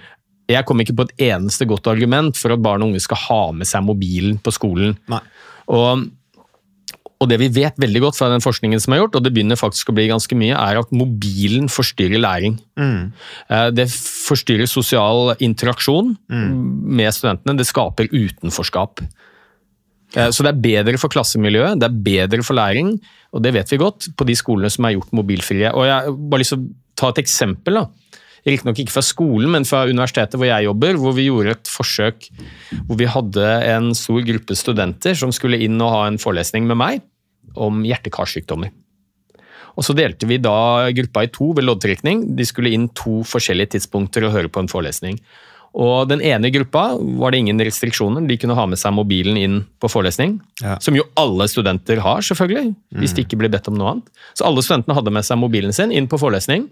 Jeg 0.48 0.64
kommer 0.68 0.85
ikke 0.85 0.96
på 0.98 1.07
et 1.09 1.31
eneste 1.33 1.64
godt 1.68 1.87
argument 1.88 2.37
for 2.37 2.53
at 2.53 2.61
barn 2.64 2.83
og 2.85 2.92
unge 2.92 3.00
skal 3.00 3.20
ha 3.29 3.42
med 3.57 3.68
seg 3.68 3.85
mobilen 3.87 4.38
på 4.44 4.53
skolen. 4.53 4.96
Nei. 5.09 5.20
Og, 5.72 6.09
og 7.22 7.29
det 7.31 7.38
vi 7.40 7.48
vet 7.48 7.77
veldig 7.81 8.00
godt 8.03 8.18
fra 8.18 8.29
den 8.29 8.42
forskningen 8.42 8.81
som 8.83 8.92
er 8.92 9.03
gjort, 9.03 9.14
og 9.16 9.24
det 9.24 9.33
begynner 9.33 9.57
faktisk 9.57 9.90
å 9.90 9.94
bli 9.96 10.09
ganske 10.11 10.37
mye, 10.37 10.53
er 10.57 10.81
at 10.81 10.90
mobilen 10.92 11.68
forstyrrer 11.72 12.20
læring. 12.20 12.59
Mm. 12.77 13.12
Eh, 13.48 13.70
Det 13.70 13.87
forstyrrer 13.88 14.68
sosial 14.68 15.35
interaksjon 15.38 16.16
med 16.29 17.14
studentene. 17.14 17.57
Det 17.57 17.66
skaper 17.66 18.11
utenforskap. 18.12 19.00
Eh, 20.16 20.29
Så 20.31 20.42
det 20.42 20.53
er 20.55 20.61
bedre 20.85 20.98
for 20.98 21.09
klassemiljøet, 21.09 21.79
det 21.81 21.88
er 21.88 22.03
bedre 22.03 22.42
for 22.42 22.55
læring, 22.55 23.00
og 23.33 23.42
det 23.42 23.55
vet 23.55 23.70
vi 23.70 23.79
godt 23.79 24.11
på 24.16 24.27
de 24.27 24.35
skolene 24.35 24.70
som 24.70 24.85
er 24.85 24.94
gjort 24.98 25.12
mobilfrie. 25.12 25.72
Og 25.72 25.87
jeg 25.87 25.94
har 25.94 26.12
bare 26.12 26.40
lyst 26.40 26.50
til 26.55 26.59
å 26.62 26.72
ta 26.96 27.09
et 27.09 27.24
eksempel. 27.24 27.74
da. 27.74 27.87
Riktignok 28.44 28.83
ikke 28.83 28.92
fra 28.92 29.02
skolen, 29.04 29.48
men 29.54 29.64
fra 29.64 29.87
universitetet 29.88 30.37
hvor 30.37 30.48
jeg 30.50 30.66
jobber, 30.66 30.98
hvor 31.00 31.14
vi 31.16 31.30
gjorde 31.30 31.54
et 31.57 31.70
forsøk 31.70 32.28
hvor 32.85 32.98
vi 33.00 33.09
hadde 33.09 33.50
en 33.72 33.92
stor 33.96 34.20
gruppe 34.26 34.57
studenter 34.59 35.16
som 35.16 35.33
skulle 35.33 35.62
inn 35.64 35.80
og 35.80 35.94
ha 35.94 36.02
en 36.11 36.20
forelesning 36.20 36.68
med 36.68 36.80
meg 36.80 37.04
om 37.54 37.85
hjerte-karsykdommer. 37.87 38.72
Og 39.74 39.87
Så 39.87 39.94
delte 39.96 40.28
vi 40.30 40.38
da 40.38 40.90
gruppa 40.94 41.24
i 41.24 41.33
to 41.35 41.50
ved 41.57 41.66
loddtrekning. 41.66 42.37
De 42.38 42.46
skulle 42.46 42.70
inn 42.74 42.87
to 42.94 43.22
forskjellige 43.26 43.74
tidspunkter 43.74 44.26
og 44.26 44.37
høre 44.37 44.52
på 44.52 44.62
en 44.62 44.70
forelesning. 44.70 45.18
Og 45.74 46.07
Den 46.07 46.22
ene 46.22 46.52
gruppa 46.54 46.92
var 47.18 47.35
det 47.35 47.40
ingen 47.42 47.59
restriksjoner, 47.59 48.22
de 48.28 48.37
kunne 48.38 48.54
ha 48.54 48.66
med 48.70 48.78
seg 48.78 48.94
mobilen 48.94 49.37
inn 49.40 49.57
på 49.83 49.90
forelesning. 49.90 50.37
Ja. 50.62 50.76
Som 50.78 50.94
jo 50.94 51.09
alle 51.18 51.48
studenter 51.50 51.98
har, 52.04 52.22
selvfølgelig, 52.22 52.76
hvis 53.00 53.16
de 53.16 53.24
ikke 53.26 53.40
blir 53.40 53.50
bedt 53.50 53.66
om 53.72 53.80
noe 53.80 53.96
annet. 53.96 54.22
Så 54.38 54.46
alle 54.46 54.62
studentene 54.62 54.94
hadde 54.94 55.14
med 55.16 55.26
seg 55.26 55.40
mobilen 55.42 55.74
sin 55.74 55.90
inn 55.90 56.07
på 56.07 56.20
forelesning. 56.22 56.68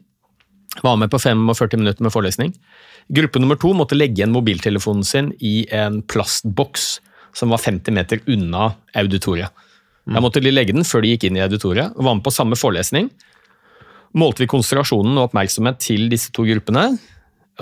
Var 0.80 0.96
med 0.96 1.10
på 1.12 1.18
45 1.20 1.78
minutter 1.78 2.02
med 2.02 2.12
forelesning. 2.14 2.54
Gruppe 3.12 3.40
nummer 3.42 3.58
to 3.60 3.72
måtte 3.76 3.96
legge 3.98 4.22
igjen 4.22 4.32
mobiltelefonen 4.32 5.04
sin 5.04 5.32
i 5.40 5.66
en 5.74 6.00
plastboks 6.02 6.94
som 7.36 7.52
var 7.52 7.60
50 7.60 7.92
meter 7.92 8.22
unna 8.30 8.72
auditoriet. 8.96 9.52
Jeg 10.08 10.24
måtte 10.24 10.42
legge 10.42 10.74
den 10.74 10.86
før 10.86 11.04
de 11.04 11.12
gikk 11.12 11.28
inn 11.28 11.38
i 11.38 11.44
auditoriet. 11.44 11.92
og 11.94 12.04
Var 12.04 12.16
med 12.18 12.24
på 12.26 12.34
samme 12.34 12.58
forelesning. 12.58 13.10
Målte 14.18 14.42
vi 14.42 14.50
konsentrasjonen 14.50 15.16
og 15.16 15.30
oppmerksomhet 15.30 15.78
til 15.80 16.08
disse 16.12 16.32
to 16.34 16.44
gruppene. 16.48 16.96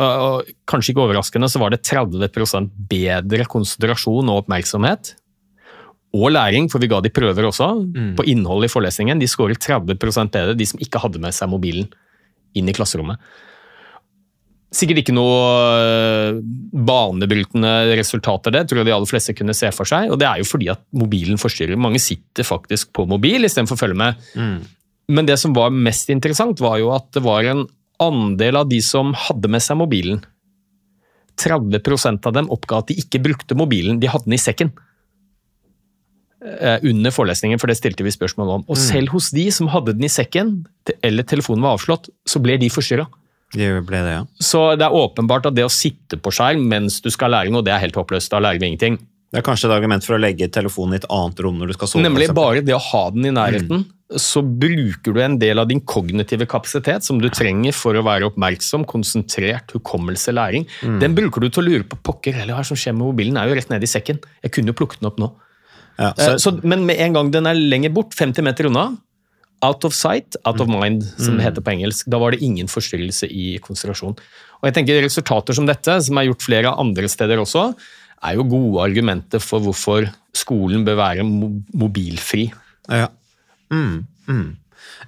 Og 0.00 0.48
kanskje 0.70 0.94
ikke 0.94 1.04
overraskende 1.04 1.50
så 1.50 1.60
var 1.60 1.74
det 1.74 1.82
30% 1.84 2.70
bedre 2.90 3.46
konsentrasjon 3.50 4.30
og 4.30 4.44
oppmerksomhet. 4.44 5.14
Og 6.16 6.32
læring, 6.32 6.66
for 6.70 6.82
vi 6.82 6.88
ga 6.90 6.98
de 7.04 7.12
prøver 7.14 7.46
også, 7.46 7.68
på 8.18 8.26
innholdet 8.32 8.70
i 8.70 8.72
forelesningen. 8.72 9.20
De 9.20 9.28
skåret 9.30 9.60
30% 9.62 10.32
bedre, 10.34 10.56
de 10.58 10.66
som 10.66 10.80
ikke 10.82 11.02
hadde 11.02 11.22
med 11.22 11.36
seg 11.36 11.52
mobilen 11.52 11.90
inn 12.58 12.70
i 12.70 12.74
klasserommet. 12.76 13.20
Sikkert 14.70 15.00
ikke 15.02 15.14
noe 15.16 15.38
øh, 15.82 16.36
banebrytende 16.86 17.72
resultater, 17.98 18.54
det 18.54 18.68
tror 18.70 18.80
jeg 18.80 18.90
de 18.90 18.94
aller 18.94 19.10
fleste 19.10 19.34
kunne 19.34 19.56
se 19.56 19.70
for 19.74 19.88
seg. 19.88 20.12
Og 20.14 20.20
det 20.20 20.28
er 20.28 20.42
jo 20.42 20.46
fordi 20.46 20.70
at 20.70 20.84
mobilen 20.94 21.40
forstyrrer. 21.42 21.80
Mange 21.80 22.02
sitter 22.02 22.46
faktisk 22.46 22.92
på 22.94 23.06
mobil 23.10 23.48
istedenfor 23.48 23.78
å 23.78 23.82
følge 23.82 23.98
med. 23.98 24.28
Men 25.10 25.26
det 25.26 25.40
som 25.42 25.56
var 25.56 25.74
mest 25.74 26.12
interessant, 26.14 26.62
var 26.62 26.78
jo 26.78 26.92
at 26.94 27.08
det 27.16 27.24
var 27.24 27.48
en 27.50 27.64
andel 28.00 28.60
av 28.62 28.70
de 28.70 28.78
som 28.84 29.10
hadde 29.26 29.50
med 29.50 29.64
seg 29.64 29.80
mobilen. 29.80 30.22
30% 31.40 32.28
av 32.28 32.36
dem 32.36 32.50
oppga 32.52 32.80
at 32.80 32.92
de 32.92 32.98
ikke 33.00 33.22
brukte 33.24 33.56
mobilen, 33.58 33.98
de 34.00 34.10
hadde 34.12 34.28
den 34.28 34.38
i 34.38 34.40
sekken. 34.40 34.70
Eh, 36.40 36.78
Under 36.88 37.12
forelesningen, 37.12 37.60
for 37.60 37.68
det 37.68 37.76
stilte 37.76 38.04
vi 38.06 38.12
spørsmål 38.14 38.50
om. 38.54 38.62
Og 38.72 38.78
selv 38.80 39.12
hos 39.12 39.28
de 39.36 39.50
som 39.52 39.68
hadde 39.68 39.92
den 39.92 40.06
i 40.08 40.12
sekken, 40.12 40.64
eller 41.04 41.26
telefonen 41.28 41.66
var 41.66 41.76
avslått, 41.76 42.08
så 42.24 42.40
ble 42.40 42.56
de 42.56 42.70
forstyrra. 42.72 43.04
Det 43.52 43.66
ble 43.84 44.00
det, 44.06 44.14
ja. 44.14 44.24
Så 44.40 44.62
det 44.78 44.86
er 44.86 44.94
åpenbart 44.94 45.50
at 45.50 45.56
det 45.58 45.66
å 45.66 45.72
sitte 45.72 46.16
på 46.16 46.32
skjerm 46.32 46.62
mens 46.70 47.00
du 47.04 47.10
skal 47.12 47.34
lære 47.34 47.52
noe, 47.52 47.66
det 47.66 47.74
er 47.74 47.82
helt 47.82 47.98
håpløst. 47.98 48.30
Da 48.32 48.40
lærer 48.40 48.62
vi 48.62 48.70
ingenting. 48.70 48.96
Det 49.30 49.42
er 49.42 49.44
kanskje 49.46 49.68
et 49.68 49.74
argument 49.76 50.06
for 50.06 50.16
å 50.16 50.22
legge 50.22 50.48
telefonen 50.50 50.96
i 50.96 51.00
et 51.02 51.08
annet 51.12 51.42
rom 51.44 51.58
når 51.60 51.70
du 51.70 51.76
skal 51.76 51.90
sove. 51.92 52.02
Nemlig 52.06 52.30
bare 52.34 52.64
det 52.66 52.74
å 52.74 52.80
ha 52.82 53.02
den 53.14 53.28
i 53.28 53.34
nærheten, 53.34 53.84
så 54.18 54.40
bruker 54.42 55.14
du 55.14 55.20
en 55.22 55.36
del 55.38 55.60
av 55.62 55.68
din 55.70 55.82
kognitive 55.86 56.48
kapasitet 56.50 57.04
som 57.06 57.20
du 57.22 57.28
trenger 57.30 57.76
for 57.76 57.94
å 57.94 58.02
være 58.06 58.26
oppmerksom, 58.30 58.88
konsentrert, 58.90 59.70
hukommelse, 59.76 60.32
læring. 60.34 60.66
Den 61.02 61.14
bruker 61.18 61.44
du 61.44 61.50
til 61.50 61.62
å 61.62 61.68
lure 61.68 61.86
på 61.86 62.00
pokker 62.10 62.40
heller 62.40 62.58
hva 62.58 62.64
som 62.66 62.80
skjer 62.80 62.96
med 62.96 63.06
mobilen. 63.12 63.36
Den 63.36 63.44
er 63.44 63.52
jo 63.52 63.60
rett 63.60 63.70
nede 63.70 63.86
i 63.86 63.92
sekken. 63.92 64.18
Jeg 64.42 64.56
kunne 64.56 64.72
jo 64.72 64.78
plukket 64.80 65.04
den 65.04 65.12
opp 65.12 65.20
nå. 65.22 65.30
Ja, 66.00 66.14
Eh, 66.16 66.36
så, 66.36 66.38
Så, 66.40 66.52
men 66.64 66.86
med 66.88 66.98
en 66.98 67.12
gang 67.16 67.30
den 67.30 67.46
er 67.46 67.54
lenger 67.54 67.92
bort, 67.92 68.14
50 68.16 68.42
meter 68.46 68.70
unna, 68.70 68.96
out 69.62 69.84
of 69.84 69.92
sight, 69.92 70.36
out 70.48 70.60
of 70.60 70.68
mind, 70.72 71.04
som 71.20 71.36
det 71.36 71.44
heter 71.44 71.60
på 71.60 71.74
engelsk, 71.74 72.06
da 72.08 72.16
var 72.18 72.32
det 72.32 72.40
ingen 72.42 72.70
forstyrrelse 72.72 73.28
i 73.28 73.58
konsentrasjon. 73.60 74.16
Og 74.60 74.68
jeg 74.68 74.76
tenker 74.78 75.02
Resultater 75.04 75.56
som 75.56 75.66
dette, 75.68 75.98
som 76.06 76.16
er 76.16 76.30
gjort 76.30 76.46
flere 76.46 76.72
andre 76.80 77.08
steder 77.12 77.42
også, 77.42 77.66
er 78.24 78.36
jo 78.36 78.48
gode 78.48 78.80
argumenter 78.84 79.40
for 79.40 79.60
hvorfor 79.64 80.08
skolen 80.36 80.84
bør 80.84 80.96
være 81.00 81.24
mobilfri. 81.24 82.50
ja. 82.88 83.08
Mm, 83.70 84.06
mm. 84.26 84.56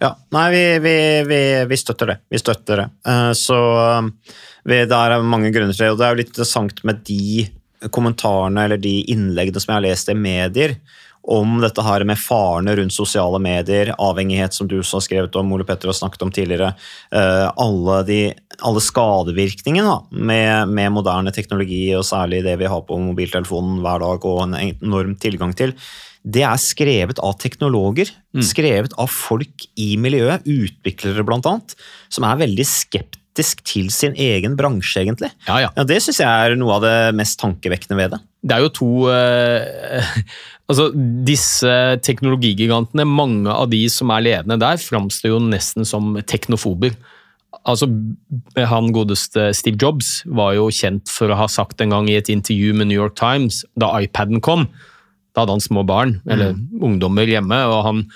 ja. 0.01 0.13
Nei, 0.37 0.45
vi, 0.53 0.63
vi, 0.85 0.97
vi, 1.27 1.41
vi 1.67 1.77
støtter 1.81 2.13
det. 2.13 2.17
Vi 2.31 2.39
støtter 2.39 2.77
det. 2.77 2.85
Eh, 3.09 3.33
Så 3.35 3.57
um, 3.99 4.13
vi, 4.65 4.85
det 4.87 4.99
er 4.99 5.17
mange 5.27 5.51
grunner 5.51 5.75
til 5.75 5.87
det, 5.87 5.91
og 5.91 5.99
det 5.99 6.07
er 6.07 6.13
jo 6.13 6.21
litt 6.21 6.31
interessant 6.31 6.85
med 6.87 7.01
de 7.09 7.49
kommentarene 7.91 8.67
eller 8.67 8.81
de 8.81 9.01
innleggene 9.11 9.61
som 9.63 9.73
jeg 9.73 9.81
har 9.81 9.89
lest 9.91 10.13
i 10.13 10.19
medier 10.19 10.77
om 11.23 11.61
dette 11.63 11.83
her 11.87 12.03
med 12.07 12.19
farene 12.19 12.75
rundt 12.77 12.95
sosiale 12.95 13.39
medier, 13.43 13.93
avhengighet 14.03 14.55
som 14.57 14.67
du 14.67 14.81
også 14.81 14.99
har 14.99 15.05
skrevet 15.07 15.37
om, 15.39 15.53
Ole 15.55 15.67
Petter 15.67 15.91
har 15.91 15.95
snakket 15.95 16.25
om 16.27 16.33
tidligere, 16.35 16.73
eh, 17.15 17.47
alle, 17.63 17.99
de, 18.09 18.21
alle 18.59 18.83
skadevirkningene 18.83 20.01
med, 20.11 20.73
med 20.75 20.95
moderne 20.99 21.35
teknologi, 21.35 21.85
og 21.95 22.07
særlig 22.09 22.43
det 22.47 22.57
vi 22.59 22.71
har 22.71 22.83
på 22.89 22.99
mobiltelefonen 22.99 23.79
hver 23.85 24.03
dag 24.03 24.27
og 24.33 24.43
en 24.49 24.59
enorm 24.59 25.15
tilgang 25.23 25.55
til, 25.59 25.77
det 26.23 26.45
er 26.47 26.59
skrevet 26.63 27.19
av 27.23 27.35
teknologer, 27.43 28.11
skrevet 28.47 28.93
av 29.01 29.11
folk 29.11 29.67
i 29.75 29.97
miljøet, 29.99 30.47
utviklere 30.47 31.25
annet, 31.27 31.75
som 32.11 32.27
er 32.27 32.39
veldig 32.45 32.67
skeptisk 33.33 33.63
til 33.65 33.91
sin 33.91 34.15
egen 34.15 34.57
bransje, 34.57 35.03
egentlig. 35.03 35.31
Ja, 35.49 35.61
ja. 35.61 35.71
Ja, 35.77 35.85
det 35.85 36.03
syns 36.03 36.21
jeg 36.21 36.29
er 36.29 36.57
noe 36.57 36.77
av 36.77 36.83
det 36.85 37.15
mest 37.17 37.41
tankevekkende 37.41 37.97
ved 37.97 38.11
det. 38.13 38.21
Det 38.43 38.57
er 38.57 38.63
jo 38.63 38.73
to 38.75 38.91
eh, 39.11 40.03
Altså, 40.71 40.87
disse 41.27 41.69
teknologigigantene, 42.01 43.05
mange 43.05 43.51
av 43.51 43.67
de 43.69 43.83
som 43.93 44.09
er 44.15 44.23
ledende 44.25 44.57
der, 44.63 44.79
framstår 44.81 45.35
jo 45.35 45.41
nesten 45.43 45.85
som 45.85 46.15
teknofober. 46.25 46.95
Altså, 47.69 47.91
Han 48.57 48.93
godeste 48.95 49.51
Steve 49.53 49.77
Jobs 49.77 50.23
var 50.25 50.55
jo 50.57 50.71
kjent 50.73 51.11
for 51.11 51.29
å 51.29 51.37
ha 51.37 51.49
sagt 51.51 51.83
en 51.83 51.93
gang 51.93 52.09
i 52.09 52.17
et 52.17 52.31
intervju 52.33 52.73
med 52.79 52.89
New 52.89 52.97
York 52.97 53.19
Times, 53.19 53.67
da 53.77 53.91
iPaden 54.01 54.41
kom 54.41 54.69
Da 55.35 55.43
hadde 55.43 55.59
han 55.59 55.65
små 55.65 55.85
barn, 55.85 56.21
eller 56.31 56.55
ungdommer 56.81 57.29
hjemme, 57.29 57.59
og 57.69 57.85
han, 57.85 58.07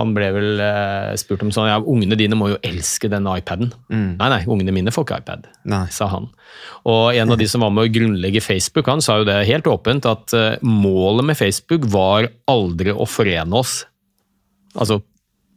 han 0.00 0.14
ble 0.16 0.30
vel 0.34 0.62
eh, 0.64 1.12
spurt 1.20 1.44
om 1.44 1.52
sånn 1.54 1.68
ja, 1.68 1.76
Ungene 1.78 2.16
dine 2.18 2.38
må 2.38 2.50
jo 2.54 2.58
elske 2.66 3.10
denne 3.12 3.36
iPaden. 3.40 3.70
Nei, 3.92 4.30
nei, 4.32 4.40
ungene 4.50 4.74
mine 4.74 4.94
får 4.94 5.06
ikke 5.06 5.20
iPad, 5.22 5.46
Nei. 5.70 5.84
sa 5.94 6.08
han. 6.14 6.30
Og 6.88 7.16
en 7.20 7.34
av 7.34 7.38
de 7.40 7.48
som 7.50 7.64
var 7.64 7.72
med 7.76 7.86
å 7.86 7.92
grunnlegge 7.92 8.42
Facebook, 8.44 8.88
han 8.90 9.04
sa 9.04 9.20
jo 9.20 9.28
det 9.28 9.38
helt 9.48 9.68
åpent, 9.70 10.08
at 10.08 10.34
eh, 10.36 10.56
målet 10.64 11.30
med 11.30 11.38
Facebook 11.38 11.86
var 11.92 12.30
aldri 12.50 12.94
å 12.94 13.06
forene 13.08 13.60
oss. 13.60 13.82
Altså 14.74 15.02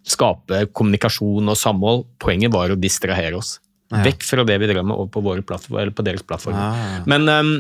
skape 0.04 0.66
kommunikasjon 0.76 1.48
og 1.48 1.60
samhold. 1.60 2.08
Poenget 2.22 2.52
var 2.54 2.74
å 2.74 2.80
distrahere 2.80 3.40
oss. 3.40 3.58
Vekk 3.94 4.26
fra 4.26 4.44
det 4.48 4.58
vi 4.62 4.68
drev 4.72 4.86
med 4.86 4.98
over 4.98 5.12
på, 5.14 5.22
våre 5.24 5.46
plattform, 5.46 5.78
eller 5.80 5.94
på 5.96 6.06
deres 6.06 6.26
plattform. 6.26 6.58
Ja, 6.58 7.02
Men 7.10 7.30
um, 7.30 7.54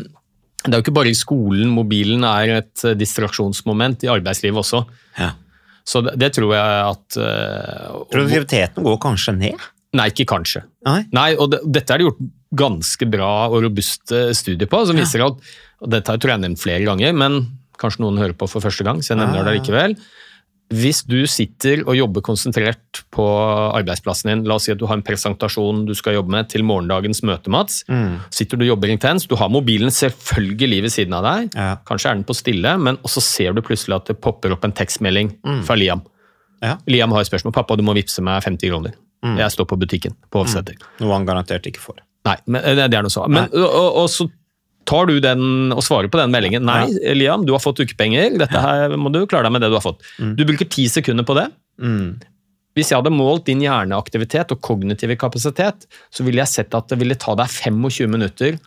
det 0.64 0.72
er 0.72 0.80
jo 0.80 0.86
ikke 0.86 0.96
bare 0.96 1.12
i 1.12 1.18
skolen. 1.18 1.70
Mobilen 1.76 2.24
er 2.28 2.58
et 2.62 2.86
eh, 2.88 2.98
distraksjonsmoment 2.98 4.06
i 4.06 4.12
arbeidslivet 4.12 4.62
også. 4.64 4.84
Ja. 5.20 5.34
Så 5.88 6.02
det, 6.06 6.16
det 6.22 6.32
tror 6.38 6.54
jeg 6.56 6.84
at 6.88 7.18
uh, 7.20 8.04
Produktiviteten 8.12 8.86
går 8.86 9.02
kanskje 9.04 9.36
ned? 9.36 9.66
Nei, 9.94 10.08
ikke 10.10 10.26
kanskje. 10.32 10.64
Nei. 10.88 11.34
og 11.36 11.52
det, 11.54 11.60
dette 11.76 11.94
er 11.94 12.02
det 12.02 12.08
gjort 12.08 12.24
ganske 12.58 13.08
bra 13.10 13.34
og 13.50 13.60
robuste 13.66 14.26
studier 14.38 14.70
på, 14.70 14.80
som 14.90 14.98
viser 14.98 15.26
at 15.26 15.54
og 15.84 15.92
Dette 15.92 16.14
tror 16.16 16.30
jeg 16.30 16.32
jeg 16.32 16.40
har 16.40 16.44
nevnt 16.46 16.62
flere 16.62 16.86
ganger, 16.88 17.16
men 17.18 17.34
kanskje 17.82 18.06
noen 18.06 18.22
hører 18.22 18.36
på 18.40 18.48
for 18.48 18.64
første 18.64 18.86
gang, 18.88 19.02
så 19.04 19.12
jeg 19.14 19.20
nevner 19.20 19.44
det 19.44 19.58
likevel. 19.58 19.98
Hvis 20.74 21.04
du 21.06 21.20
sitter 21.30 21.84
og 21.86 21.94
jobber 21.98 22.24
konsentrert 22.26 23.04
på 23.14 23.24
arbeidsplassen 23.78 24.32
din, 24.32 24.44
la 24.50 24.56
oss 24.58 24.66
si 24.68 24.74
at 24.74 24.80
du 24.82 24.88
har 24.90 24.98
en 24.98 25.04
presentasjon 25.06 25.84
du 25.86 25.94
skal 25.98 26.16
jobbe 26.18 26.34
med 26.34 26.50
til 26.50 26.64
morgendagens 26.66 27.22
møte, 27.28 27.52
Mats. 27.54 27.84
Sitter 28.34 28.58
du 28.58 28.66
og 28.66 28.72
jobber 28.74 28.94
intenst, 28.94 29.30
du 29.30 29.36
har 29.40 29.52
mobilen 29.54 29.94
selvfølgelig 29.94 30.82
ved 30.88 30.96
siden 30.96 31.14
av 31.20 31.24
deg, 31.28 31.54
Ja. 31.56 31.76
kanskje 31.86 32.10
er 32.10 32.16
den 32.18 32.24
på 32.26 32.34
stille, 32.36 32.78
men 32.82 32.98
så 33.06 33.22
ser 33.22 33.54
du 33.54 33.62
plutselig 33.62 33.96
at 34.02 34.06
det 34.10 34.20
popper 34.22 34.52
opp 34.56 34.64
en 34.66 34.74
tekstmelding 34.74 35.36
fra 35.68 35.76
Liam. 35.78 36.02
Ja. 36.64 36.78
Liam 36.88 37.12
har 37.12 37.22
et 37.22 37.28
spørsmål. 37.28 37.54
'Pappa, 37.54 37.76
du 37.78 37.84
må 37.84 37.94
vippse 37.94 38.22
meg 38.24 38.42
50 38.44 38.70
kroner'. 38.72 38.94
Jeg 39.38 39.52
står 39.52 39.66
på 39.68 39.78
butikken 39.80 40.16
på 40.32 40.42
Hovseter. 40.44 40.76
Noe 41.00 41.14
han 41.14 41.26
garantert 41.26 41.64
ikke 41.68 41.80
får. 41.80 42.02
Nei, 42.26 42.38
men 42.48 42.64
eh, 42.64 42.88
det 42.88 42.94
er 42.98 43.04
noe 43.04 43.12
så. 43.12 43.28
Men, 43.28 43.50
og, 43.54 43.68
og, 43.68 43.96
og 44.04 44.10
så 44.10 44.30
tar 44.90 45.08
du 45.10 45.18
den 45.24 45.74
og 45.74 45.82
svarer 45.86 46.10
på 46.12 46.20
den 46.20 46.34
meldingen. 46.34 46.66
Nei, 46.68 46.88
Liam, 47.16 47.46
du 47.48 47.54
har 47.56 47.64
fått 47.64 47.82
ukepenger. 47.84 48.38
Dette 48.42 48.60
her 48.64 48.96
må 49.00 49.12
du 49.14 49.24
klare 49.26 49.48
deg 49.48 49.56
med 49.56 49.66
det 49.66 49.72
du 49.74 49.78
har 49.80 49.86
fått. 49.86 50.04
Du 50.20 50.44
bruker 50.48 50.70
ti 50.70 50.88
sekunder 50.92 51.28
på 51.28 51.36
det. 51.40 51.48
Hvis 52.74 52.90
jeg 52.90 52.98
hadde 52.98 53.14
målt 53.14 53.46
din 53.46 53.62
hjerneaktivitet 53.62 54.52
og 54.56 54.62
kognitive 54.66 55.16
kapasitet, 55.22 55.86
så 56.10 56.26
ville 56.26 56.42
jeg 56.42 56.50
sett 56.50 56.74
at 56.78 56.90
det 56.90 56.98
ville 57.02 57.18
ta 57.22 57.36
deg 57.38 57.52
25 57.54 58.10
minutter 58.10 58.58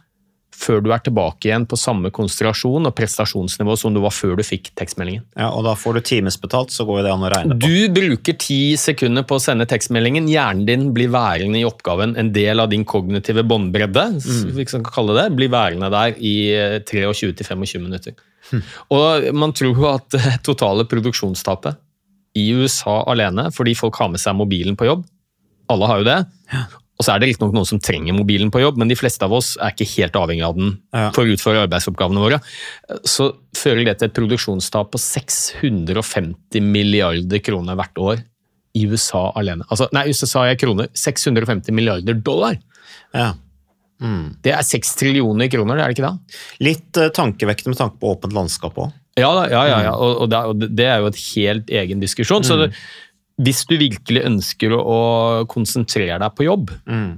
før 0.56 0.80
du 0.82 0.88
er 0.94 1.02
tilbake 1.04 1.50
igjen 1.50 1.66
på 1.68 1.76
samme 1.78 2.08
konsentrasjon 2.14 2.88
og 2.88 2.94
prestasjonsnivå 2.96 3.74
som 3.78 3.94
du 3.94 4.00
var 4.00 4.14
før 4.16 4.38
du 4.38 4.42
fikk 4.46 4.70
tekstmeldingen. 4.78 5.24
Ja, 5.36 5.50
og 5.52 5.66
da 5.66 5.74
får 5.76 5.98
du 5.98 6.00
timesbetalt, 6.08 6.72
så 6.72 6.86
går 6.88 7.02
det 7.04 7.12
an 7.12 7.24
å 7.26 7.30
regne 7.32 7.56
på. 7.58 7.68
Du 7.68 7.92
bruker 7.96 8.38
ti 8.40 8.60
sekunder 8.80 9.26
på 9.28 9.36
å 9.36 9.42
sende 9.42 9.68
tekstmeldingen. 9.68 10.30
Hjernen 10.32 10.64
din 10.68 10.86
blir 10.96 11.12
værende 11.12 11.60
i 11.60 11.66
oppgaven. 11.68 12.16
En 12.18 12.32
del 12.34 12.62
av 12.64 12.70
din 12.72 12.86
kognitive 12.88 13.44
båndbredde 13.46 14.06
Mm. 14.16 14.52
vi 14.56 14.64
kan 14.64 14.82
kalle 14.86 15.14
det, 15.16 15.26
blir 15.36 15.50
værende 15.52 15.90
der 15.92 16.14
i 16.18 16.34
eh, 16.54 16.78
23-25 16.80 17.82
minutter. 17.82 18.14
Hm. 18.50 18.62
Og 18.94 19.34
Man 19.34 19.52
tror 19.52 19.74
jo 19.76 19.86
at 19.90 20.16
totale 20.46 20.84
produksjonstapet 20.88 21.76
i 22.36 22.48
USA 22.54 23.02
alene, 23.10 23.50
fordi 23.54 23.74
folk 23.78 23.96
har 24.00 24.08
med 24.12 24.20
seg 24.22 24.36
mobilen 24.36 24.76
på 24.76 24.86
jobb 24.88 25.04
Alle 25.72 25.86
har 25.90 25.98
jo 26.02 26.06
det. 26.06 26.18
Og 26.96 27.04
så 27.04 27.12
er 27.12 27.20
det 27.20 27.28
riktignok 27.28 27.52
noen 27.52 27.68
som 27.68 27.80
trenger 27.82 28.16
mobilen 28.16 28.48
på 28.52 28.62
jobb, 28.62 28.78
men 28.80 28.88
de 28.88 28.96
fleste 28.96 29.24
av 29.26 29.34
oss 29.36 29.54
er 29.60 29.74
ikke 29.74 29.88
helt 29.98 30.14
avhengig 30.16 30.46
av 30.46 30.54
den 30.56 30.70
Ja. 30.96 31.10
for 31.12 31.24
å 31.26 31.34
utføre 31.34 31.66
arbeidsoppgavene 31.66 32.22
våre. 32.22 32.38
Så 33.04 33.34
fører 33.56 33.84
det 33.84 33.98
til 33.98 34.08
et 34.08 34.16
produksjonstap 34.16 34.92
på 34.94 34.98
650 34.98 36.62
milliarder 36.64 37.42
kroner 37.44 37.76
hvert 37.76 38.00
år 38.00 38.22
i 38.76 38.86
USA 38.88 39.30
alene. 39.36 39.64
Altså, 39.70 39.88
nei, 39.92 40.06
USA 40.08 40.26
sa 40.26 40.44
jeg 40.48 40.60
kroner. 40.60 40.88
650 40.96 41.72
milliarder 41.76 42.16
dollar! 42.20 42.56
Ja. 43.14 43.34
Det 44.44 44.52
er 44.52 44.64
6 44.64 44.90
trillioner 45.00 45.48
kroner, 45.48 45.78
det 45.78 45.84
er 45.84 45.88
det 45.92 45.96
ikke 45.96 46.08
da? 46.10 46.40
Litt 46.60 46.98
eh, 47.00 47.12
tankevekkende 47.16 47.72
med 47.72 47.80
tanke 47.80 48.00
på 48.02 48.10
åpent 48.12 48.34
landskap 48.36 48.76
òg. 48.76 48.92
Ja, 49.16 49.30
ja, 49.48 49.62
ja, 49.64 49.78
ja. 49.86 49.92
Og, 49.96 50.18
og, 50.20 50.28
det, 50.28 50.40
og 50.44 50.64
det 50.76 50.84
er 50.84 51.00
jo 51.00 51.08
et 51.08 51.20
helt 51.32 51.70
egen 51.72 52.02
diskusjon. 52.02 52.44
Så 52.44 52.58
det, 52.60 52.66
hvis 53.36 53.66
du 53.68 53.74
virkelig 53.76 54.22
ønsker 54.24 54.72
å, 54.72 54.98
konsentrere 55.52 56.16
deg 56.22 56.36
på 56.36 56.46
jobb 56.46 56.70
mm. 56.88 57.08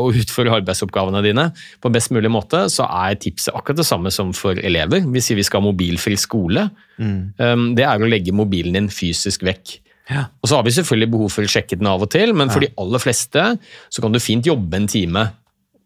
og 0.00 0.16
utføre 0.16 0.54
arbeidsoppgavene 0.56 1.20
dine 1.24 1.50
på 1.84 1.90
best 1.92 2.14
mulig 2.16 2.30
måte, 2.32 2.62
så 2.72 2.86
er 2.88 3.18
tipset 3.20 3.52
akkurat 3.52 3.82
det 3.82 3.88
samme 3.88 4.12
som 4.14 4.32
for 4.36 4.56
elever. 4.56 5.04
Vi 5.12 5.20
sier 5.20 5.36
vi 5.36 5.44
skal 5.44 5.60
ha 5.60 5.68
mobilfri 5.68 6.16
skole. 6.20 6.68
Um, 6.96 7.74
det 7.76 7.84
er 7.84 8.00
å 8.00 8.08
legge 8.08 8.32
mobilen 8.36 8.78
din 8.78 8.88
fysisk 8.88 9.44
vekk. 9.44 9.76
Og 10.14 10.48
så 10.48 10.56
har 10.56 10.64
vi 10.64 10.72
selvfølgelig 10.74 11.12
behov 11.12 11.32
for 11.34 11.44
å 11.44 11.50
sjekke 11.50 11.78
den 11.78 11.88
av 11.90 12.04
og 12.04 12.10
til, 12.14 12.32
men 12.38 12.52
for 12.52 12.62
de 12.62 12.70
aller 12.80 13.02
fleste 13.02 13.44
så 13.90 14.04
kan 14.04 14.14
du 14.14 14.22
fint 14.22 14.46
jobbe 14.46 14.78
en 14.78 14.88
time. 14.90 15.26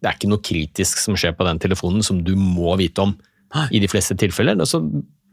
Det 0.01 0.11
er 0.11 0.19
ikke 0.19 0.31
noe 0.31 0.45
kritisk 0.45 1.01
som 1.01 1.17
skjer 1.19 1.35
på 1.37 1.47
den 1.49 1.61
telefonen 1.63 2.05
som 2.05 2.21
du 2.25 2.35
må 2.39 2.77
vite 2.81 3.09
om 3.09 3.17
i 3.75 3.81
de 3.83 3.89
fleste 3.91 4.15
tilfeller. 4.21 4.61
Så 4.69 4.85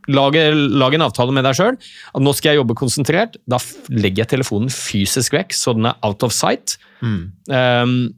lage, 0.08 0.44
en 0.48 1.06
avtale 1.06 1.36
med 1.36 1.46
deg 1.48 1.58
sjøl. 1.58 1.78
At 2.14 2.24
nå 2.24 2.34
skal 2.38 2.54
jeg 2.54 2.62
jobbe 2.62 2.78
konsentrert. 2.80 3.38
Da 3.50 3.60
legger 3.94 4.24
jeg 4.24 4.32
telefonen 4.38 4.72
fysisk 4.74 5.36
vekk, 5.36 5.56
så 5.58 5.76
den 5.78 5.90
er 5.90 6.00
out 6.08 6.24
of 6.24 6.36
sight. 6.36 6.78
Um, 7.04 8.16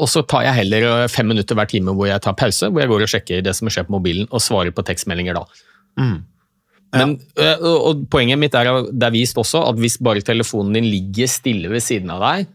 og 0.00 0.08
så 0.08 0.22
tar 0.24 0.46
jeg 0.46 0.60
heller 0.62 0.86
eh, 1.02 1.08
fem 1.10 1.26
minutter 1.28 1.58
hver 1.58 1.68
time 1.68 1.92
hvor 1.96 2.06
jeg 2.08 2.22
tar 2.24 2.36
pause, 2.38 2.70
hvor 2.70 2.80
jeg 2.80 2.90
går 2.92 3.04
og 3.04 3.10
sjekker 3.10 3.42
det 3.44 3.52
som 3.58 3.68
skjer 3.68 3.88
på 3.88 3.96
mobilen, 3.96 4.28
og 4.30 4.42
svarer 4.44 4.72
på 4.74 4.84
tekstmeldinger 4.86 5.36
da. 5.36 5.42
Men, 5.98 6.20
Ja. 6.90 7.04
Men, 7.04 7.12
og 7.62 8.06
Poenget 8.10 8.38
mitt 8.40 8.54
er 8.58 8.70
det 8.90 9.06
er 9.06 9.12
vist 9.14 9.36
også 9.38 9.60
at 9.68 9.78
hvis 9.78 9.98
bare 10.02 10.22
telefonen 10.26 10.74
din 10.74 10.88
ligger 10.90 11.28
stille 11.30 11.70
ved 11.70 11.84
siden 11.84 12.10
av 12.10 12.22
deg, 12.24 12.48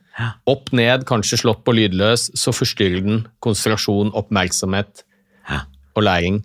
opp 0.47 0.71
ned, 0.75 1.05
kanskje 1.07 1.41
slått 1.43 1.63
på 1.67 1.75
lydløs, 1.75 2.29
så 2.39 2.51
forstyrrer 2.55 3.03
den 3.03 3.21
konsentrasjon, 3.43 4.13
oppmerksomhet 4.15 5.03
og 5.95 6.03
læring. 6.07 6.41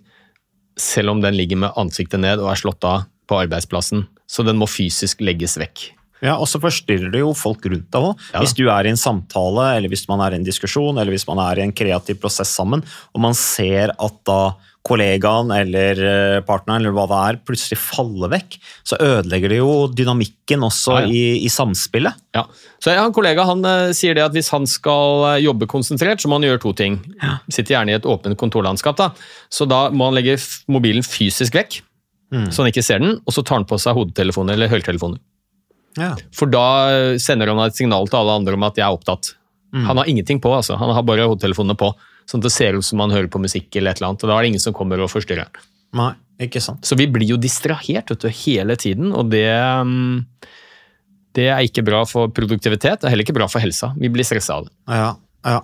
Selv 0.81 1.13
om 1.13 1.23
den 1.23 1.37
ligger 1.37 1.59
med 1.61 1.77
ansiktet 1.79 2.21
ned 2.23 2.41
og 2.41 2.51
er 2.51 2.61
slått 2.61 2.85
av 2.87 3.07
på 3.29 3.39
arbeidsplassen. 3.45 4.07
Så 4.27 4.45
den 4.47 4.59
må 4.59 4.67
fysisk 4.69 5.21
legges 5.23 5.57
vekk. 5.61 5.91
Ja, 6.21 6.35
og 6.37 6.45
så 6.49 6.59
forstyrrer 6.61 7.09
det 7.13 7.23
jo 7.23 7.31
folk 7.37 7.63
rundt 7.65 7.87
deg 7.89 8.07
òg. 8.11 8.25
Ja. 8.29 8.41
Hvis 8.43 8.53
du 8.57 8.67
er 8.69 8.85
i 8.85 8.91
en 8.93 8.99
samtale, 8.99 9.71
eller 9.77 9.89
hvis 9.89 10.05
man 10.09 10.21
er 10.21 10.35
i 10.35 10.37
en 10.37 10.45
diskusjon, 10.45 10.99
eller 11.01 11.13
hvis 11.15 11.25
man 11.29 11.41
er 11.41 11.59
i 11.59 11.65
en 11.65 11.73
kreativ 11.73 12.19
prosess 12.21 12.51
sammen, 12.53 12.83
og 13.15 13.23
man 13.25 13.37
ser 13.37 13.95
at 13.97 14.19
da 14.29 14.41
kollegaen 14.85 15.51
eller 15.53 15.99
eh, 16.01 16.39
partneren 16.45 16.81
eller 16.81 16.93
hva 16.95 17.05
det 17.09 17.19
er, 17.19 17.39
plutselig 17.45 17.77
faller 17.77 18.31
vekk, 18.33 18.57
så 18.87 18.97
ødelegger 18.97 19.53
det 19.53 19.59
jo 19.59 19.73
dynamikken 19.93 20.65
også 20.65 20.95
Ja, 20.95 21.03
ja. 21.05 21.11
I, 21.13 21.45
i 21.45 21.51
samspillet. 21.53 22.17
Ja. 22.35 22.47
Så 22.81 22.93
en 22.93 23.13
kollega 23.13 23.45
han 23.47 23.61
eh, 23.67 23.91
sier 23.97 24.17
det 24.17 24.25
at 24.25 24.35
hvis 24.35 24.49
han 24.53 24.65
skal 24.69 25.27
eh, 25.35 25.43
jobbe 25.45 25.69
konsentrert, 25.69 26.21
så 26.21 26.31
må 26.31 26.39
han 26.39 26.49
gjøre 26.49 26.63
to 26.65 26.73
ting. 26.77 26.97
Sitter 27.47 27.75
gjerne 27.75 27.93
i 27.93 27.99
et 27.99 28.09
åpent 28.09 28.37
kontorlandskap, 28.41 28.97
da. 28.97 29.11
så 29.53 29.69
da 29.69 29.85
må 29.93 30.09
han 30.09 30.17
legge 30.17 30.39
mobilen 30.71 31.05
fysisk 31.05 31.59
vekk, 31.59 31.81
så 32.31 32.63
han 32.63 32.69
ikke 32.71 32.85
ser 32.85 33.01
den, 33.03 33.17
og 33.27 33.33
så 33.35 33.43
tar 33.43 33.59
han 33.59 33.67
på 33.67 33.75
seg 33.81 33.97
hodetelefoner 33.97 34.55
eller 34.55 34.71
høretelefoner. 34.71 35.19
Ja. 35.99 36.13
For 36.31 36.47
da 36.47 37.17
sender 37.19 37.51
han 37.51 37.59
et 37.65 37.75
signal 37.75 38.07
til 38.07 38.21
alle 38.21 38.37
andre 38.39 38.55
om 38.55 38.63
at 38.63 38.79
jeg 38.79 38.85
er 38.87 38.95
opptatt. 38.95 39.33
Han 39.75 39.99
har 39.99 40.07
ingenting 40.07 40.39
på, 40.39 40.53
altså. 40.55 40.77
han 40.79 40.93
har 40.95 41.03
bare 41.03 41.27
hodetelefonene 41.27 41.75
på. 41.79 41.91
Sånn 42.29 42.41
at 42.41 42.47
det 42.47 42.53
ser 42.55 42.77
ut 42.77 42.87
som 42.87 43.01
man 43.01 43.13
hører 43.13 43.29
på 43.31 43.41
musikk 43.41 43.69
eller 43.75 43.93
et 43.93 44.01
eller 44.01 44.11
annet, 44.11 44.25
og 44.25 44.31
da 44.31 44.37
er 44.37 44.45
det 44.45 44.51
ingen 44.53 44.63
som 44.63 44.75
kommer 44.77 45.01
og 45.03 45.11
forstyrrer. 45.11 45.63
Nei, 45.97 46.11
ikke 46.47 46.61
sant. 46.63 46.85
Så 46.87 46.95
vi 46.99 47.09
blir 47.11 47.33
jo 47.33 47.39
distrahert 47.41 48.13
vet 48.13 48.23
du, 48.23 48.29
hele 48.43 48.77
tiden, 48.79 49.11
og 49.17 49.31
det, 49.33 49.47
mm, 49.51 50.21
det 51.37 51.49
er 51.51 51.65
ikke 51.67 51.85
bra 51.87 52.03
for 52.09 52.31
produktivitet. 52.35 53.01
Det 53.01 53.09
er 53.09 53.15
heller 53.15 53.27
ikke 53.27 53.39
bra 53.39 53.49
for 53.51 53.63
helsa. 53.63 53.91
Vi 53.99 54.11
blir 54.13 54.27
stressa 54.27 54.59
av 54.59 54.69
det. 54.69 54.75
Ja, 54.87 55.11
ja. 55.47 55.59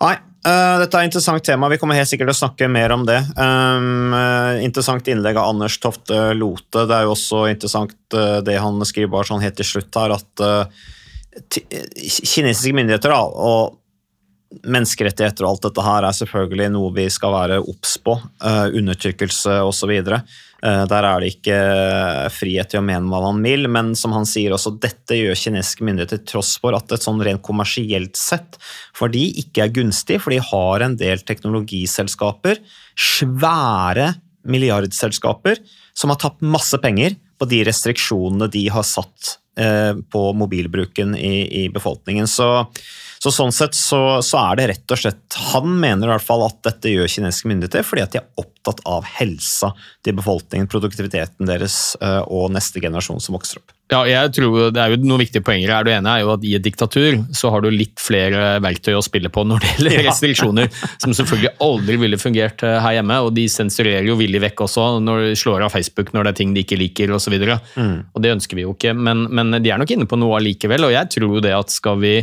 Nei, 0.00 0.16
Uh, 0.46 0.78
dette 0.78 0.94
er 0.94 1.02
et 1.02 1.08
interessant 1.08 1.42
tema. 1.42 1.66
Vi 1.72 1.78
kommer 1.80 1.96
helt 1.98 2.06
sikkert 2.06 2.28
til 2.30 2.36
å 2.36 2.38
snakke 2.38 2.68
mer 2.70 2.92
om 2.94 3.02
det. 3.08 3.16
Um, 3.34 4.12
uh, 4.14 4.60
interessant 4.62 5.08
innlegg 5.10 5.38
av 5.40 5.48
Anders 5.50 5.74
Tofte 5.82 6.20
Lote. 6.38 6.84
Det 6.86 6.94
er 6.94 7.06
jo 7.08 7.14
også 7.16 7.40
interessant 7.50 7.96
eh, 8.14 8.38
det 8.46 8.54
han 8.62 8.78
skriver 8.86 9.10
bare 9.10 9.26
sånn 9.26 9.42
helt 9.42 9.56
til 9.58 9.66
slutt 9.66 9.98
her, 9.98 10.14
at 10.14 10.44
kinesiske 11.36 12.76
myndigheter 12.76 13.12
da, 13.12 13.18
og 13.26 13.74
menneskerettigheter 14.66 15.44
og 15.44 15.54
alt 15.54 15.66
dette 15.66 15.84
her 15.84 16.06
er 16.06 16.16
selvfølgelig 16.16 16.68
noe 16.74 16.92
vi 16.96 17.06
skal 17.12 17.34
være 17.34 17.60
obs 17.62 17.96
på. 18.02 18.14
Uh, 18.42 18.68
undertrykkelse 18.78 19.58
osv. 19.66 19.92
Uh, 20.06 20.84
der 20.88 21.08
er 21.08 21.22
det 21.22 21.32
ikke 21.34 21.56
frihet 22.34 22.70
til 22.72 22.80
å 22.80 22.86
mene 22.86 23.10
hva 23.10 23.20
man 23.26 23.42
vil, 23.44 23.68
men 23.72 23.94
som 23.98 24.14
han 24.16 24.28
sier 24.28 24.54
også, 24.54 24.76
dette 24.82 25.18
gjør 25.18 25.38
kinesiske 25.38 25.86
myndigheter 25.86 26.22
tross 26.28 26.54
for 26.62 26.78
at 26.78 26.94
et 26.94 27.04
sånn 27.04 27.22
rent 27.26 27.44
kommersielt 27.46 28.18
sett 28.18 28.58
for 28.96 29.12
de 29.12 29.24
ikke 29.42 29.66
er 29.66 29.74
gunstig, 29.74 30.20
for 30.22 30.34
de 30.34 30.40
har 30.42 30.86
en 30.86 30.96
del 30.98 31.22
teknologiselskaper, 31.26 32.62
svære 32.96 34.14
milliardselskaper, 34.46 35.60
som 35.96 36.12
har 36.12 36.20
tapt 36.22 36.44
masse 36.44 36.78
penger 36.82 37.16
på 37.36 37.48
de 37.50 37.62
restriksjonene 37.68 38.48
de 38.52 38.66
har 38.72 38.86
satt 38.86 39.36
eh, 39.36 39.45
på 40.12 40.22
mobilbruken 40.36 41.14
i, 41.16 41.64
i 41.64 41.68
befolkningen. 41.72 42.28
Så, 42.28 42.48
så 43.22 43.32
sånn 43.32 43.54
sett 43.56 43.76
så, 43.78 44.20
så 44.24 44.42
er 44.42 44.58
det 44.58 44.66
rett 44.72 44.92
og 44.92 45.00
slett 45.00 45.38
Han 45.52 45.70
mener 45.80 46.08
i 46.08 46.12
hvert 46.12 46.26
fall 46.26 46.44
at 46.44 46.58
dette 46.66 46.92
gjør 46.92 47.08
kinesiske 47.10 47.48
myndigheter 47.48 47.86
fordi 47.86 48.04
at 48.04 48.12
de 48.12 48.20
er 48.20 48.42
opptatt 48.42 48.82
av 48.88 49.08
helsa 49.16 49.72
til 50.04 50.18
befolkningen, 50.18 50.68
produktiviteten 50.70 51.48
deres 51.48 51.96
eh, 52.02 52.22
og 52.26 52.52
neste 52.56 52.82
generasjon 52.84 53.22
som 53.24 53.38
vokser 53.38 53.62
opp. 53.62 53.75
Ja, 53.86 54.00
jeg 54.10 54.32
tror 54.34 54.72
Det 54.74 54.80
er 54.82 54.90
jo 54.90 54.96
noen 55.06 55.20
viktige 55.22 55.44
poenger 55.46 55.70
her. 55.70 55.84
Det 55.86 55.92
ene 55.94 56.10
er 56.16 56.24
jo 56.24 56.32
at 56.32 56.42
I 56.42 56.56
et 56.58 56.64
diktatur 56.64 57.20
så 57.38 57.52
har 57.54 57.62
du 57.62 57.68
litt 57.70 58.00
flere 58.02 58.56
verktøy 58.64 58.96
å 58.98 59.02
spille 59.04 59.30
på 59.30 59.44
når 59.46 59.62
det 59.62 59.68
gjelder 59.76 59.94
Ja. 60.00 60.06
restriksjoner, 60.08 60.72
som 61.04 61.14
selvfølgelig 61.14 61.52
aldri 61.62 61.98
ville 62.02 62.18
fungert 62.18 62.64
eh, 62.66 62.80
her 62.82 62.96
hjemme. 62.98 63.20
og 63.28 63.30
De 63.36 63.44
sensurerer 63.52 64.08
jo 64.08 64.18
villig 64.18 64.42
vekk 64.42 64.64
også 64.66 64.88
når 65.06 65.28
de 65.28 65.38
slår 65.38 65.68
av 65.68 65.74
Facebook 65.76 66.10
når 66.16 66.26
det 66.26 66.32
er 66.34 66.40
ting 66.42 66.56
de 66.56 66.64
ikke 66.66 66.80
liker 66.82 67.14
osv. 67.14 67.38
Mm. 67.78 67.94
Og 68.10 68.24
det 68.26 68.34
ønsker 68.34 68.58
vi 68.58 68.66
jo 68.66 68.74
ikke, 68.74 68.96
men, 68.98 69.28
men 69.30 69.54
de 69.62 69.70
er 69.70 69.78
nok 69.78 69.94
inne 69.94 70.10
på 70.10 70.18
noe 70.18 70.40
allikevel. 70.40 70.88
Og 70.90 70.94
jeg 70.96 71.12
tror 71.14 71.38
jo 71.38 71.46
det 71.46 71.54
at 71.54 71.70
skal 71.70 72.02
vi 72.02 72.16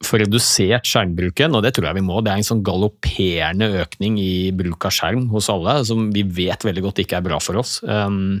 få 0.00 0.16
redusert 0.22 0.88
skjermbruken, 0.88 1.52
og 1.52 1.60
det 1.66 1.74
tror 1.76 1.90
jeg 1.90 1.98
vi 1.98 2.04
må. 2.06 2.22
Det 2.24 2.32
er 2.32 2.40
en 2.40 2.46
sånn 2.48 2.62
galopperende 2.64 3.68
økning 3.82 4.16
i 4.16 4.48
bruk 4.56 4.86
av 4.88 4.94
skjerm 4.96 5.26
hos 5.28 5.50
alle, 5.52 5.74
som 5.84 6.08
vi 6.14 6.24
vet 6.24 6.64
veldig 6.64 6.86
godt 6.88 7.02
ikke 7.04 7.18
er 7.20 7.26
bra 7.26 7.36
for 7.44 7.60
oss. 7.60 7.82
Um, 7.84 8.38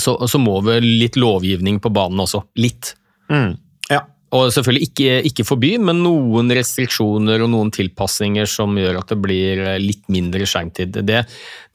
så, 0.00 0.18
så 0.28 0.40
må 0.42 0.58
vel 0.66 0.84
litt 1.00 1.18
lovgivning 1.20 1.80
på 1.82 1.92
banen 1.94 2.24
også. 2.26 2.42
Litt. 2.60 2.94
Mm. 3.32 3.56
Ja. 3.90 4.02
Og 4.34 4.48
selvfølgelig 4.50 4.88
ikke, 4.88 5.12
ikke 5.30 5.44
forby, 5.46 5.68
men 5.78 6.00
noen 6.02 6.50
restriksjoner 6.54 7.44
og 7.44 7.50
noen 7.52 7.70
tilpasninger 7.74 8.48
som 8.50 8.74
gjør 8.78 8.98
at 9.00 9.12
det 9.12 9.18
blir 9.22 9.62
litt 9.78 10.02
mindre 10.12 10.48
skjermtid. 10.48 10.98
Det, 11.06 11.22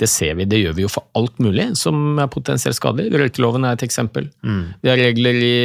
det 0.01 0.09
ser 0.11 0.35
vi, 0.37 0.47
det 0.51 0.59
gjør 0.59 0.75
vi 0.77 0.85
jo 0.85 0.91
for 0.91 1.07
alt 1.17 1.39
mulig 1.43 1.69
som 1.79 2.19
er 2.19 2.29
potensielt 2.31 2.77
skadelig. 2.77 3.15
Røykeloven 3.23 3.65
er 3.67 3.79
et 3.79 3.87
eksempel. 3.87 4.27
Mm. 4.43 4.63
Vi 4.83 4.91
har 4.91 4.99
regler 4.99 5.41
i 5.47 5.57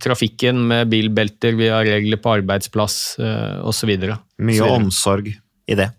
trafikken 0.00 0.62
med 0.70 0.92
bilbelter, 0.92 1.58
vi 1.58 1.72
har 1.72 1.86
regler 1.88 2.22
på 2.22 2.36
arbeidsplass 2.38 3.00
eh, 3.18 3.56
osv. 3.66 3.96
Mye 4.40 4.70
omsorg 4.70 5.34
i 5.34 5.78
det. 5.78 5.90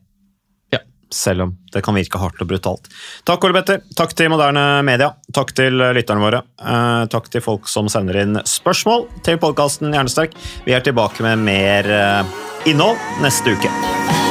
Selv 1.11 1.45
om 1.45 1.55
det 1.73 1.83
kan 1.83 1.95
virke 1.97 2.19
hardt 2.21 2.41
og 2.43 2.49
brutalt. 2.49 2.87
Takk, 3.27 3.43
Ole 3.47 3.59
Petter. 3.59 3.83
Takk 3.97 4.15
til 4.17 4.31
moderne 4.31 4.63
media. 4.87 5.11
Takk 5.35 5.53
til 5.57 5.83
lytterne 5.95 6.23
våre. 6.23 6.43
Eh, 6.61 7.03
takk 7.11 7.29
til 7.31 7.43
folk 7.43 7.67
som 7.71 7.91
sender 7.91 8.21
inn 8.23 8.39
spørsmål 8.47 9.07
til 9.27 9.39
podkasten 9.41 9.91
Hjernesterk. 9.91 10.35
Vi 10.65 10.75
er 10.75 10.83
tilbake 10.85 11.25
med 11.27 11.43
mer 11.43 11.91
eh, 11.99 12.35
innhold 12.71 12.99
neste 13.23 13.57
uke. 13.57 14.30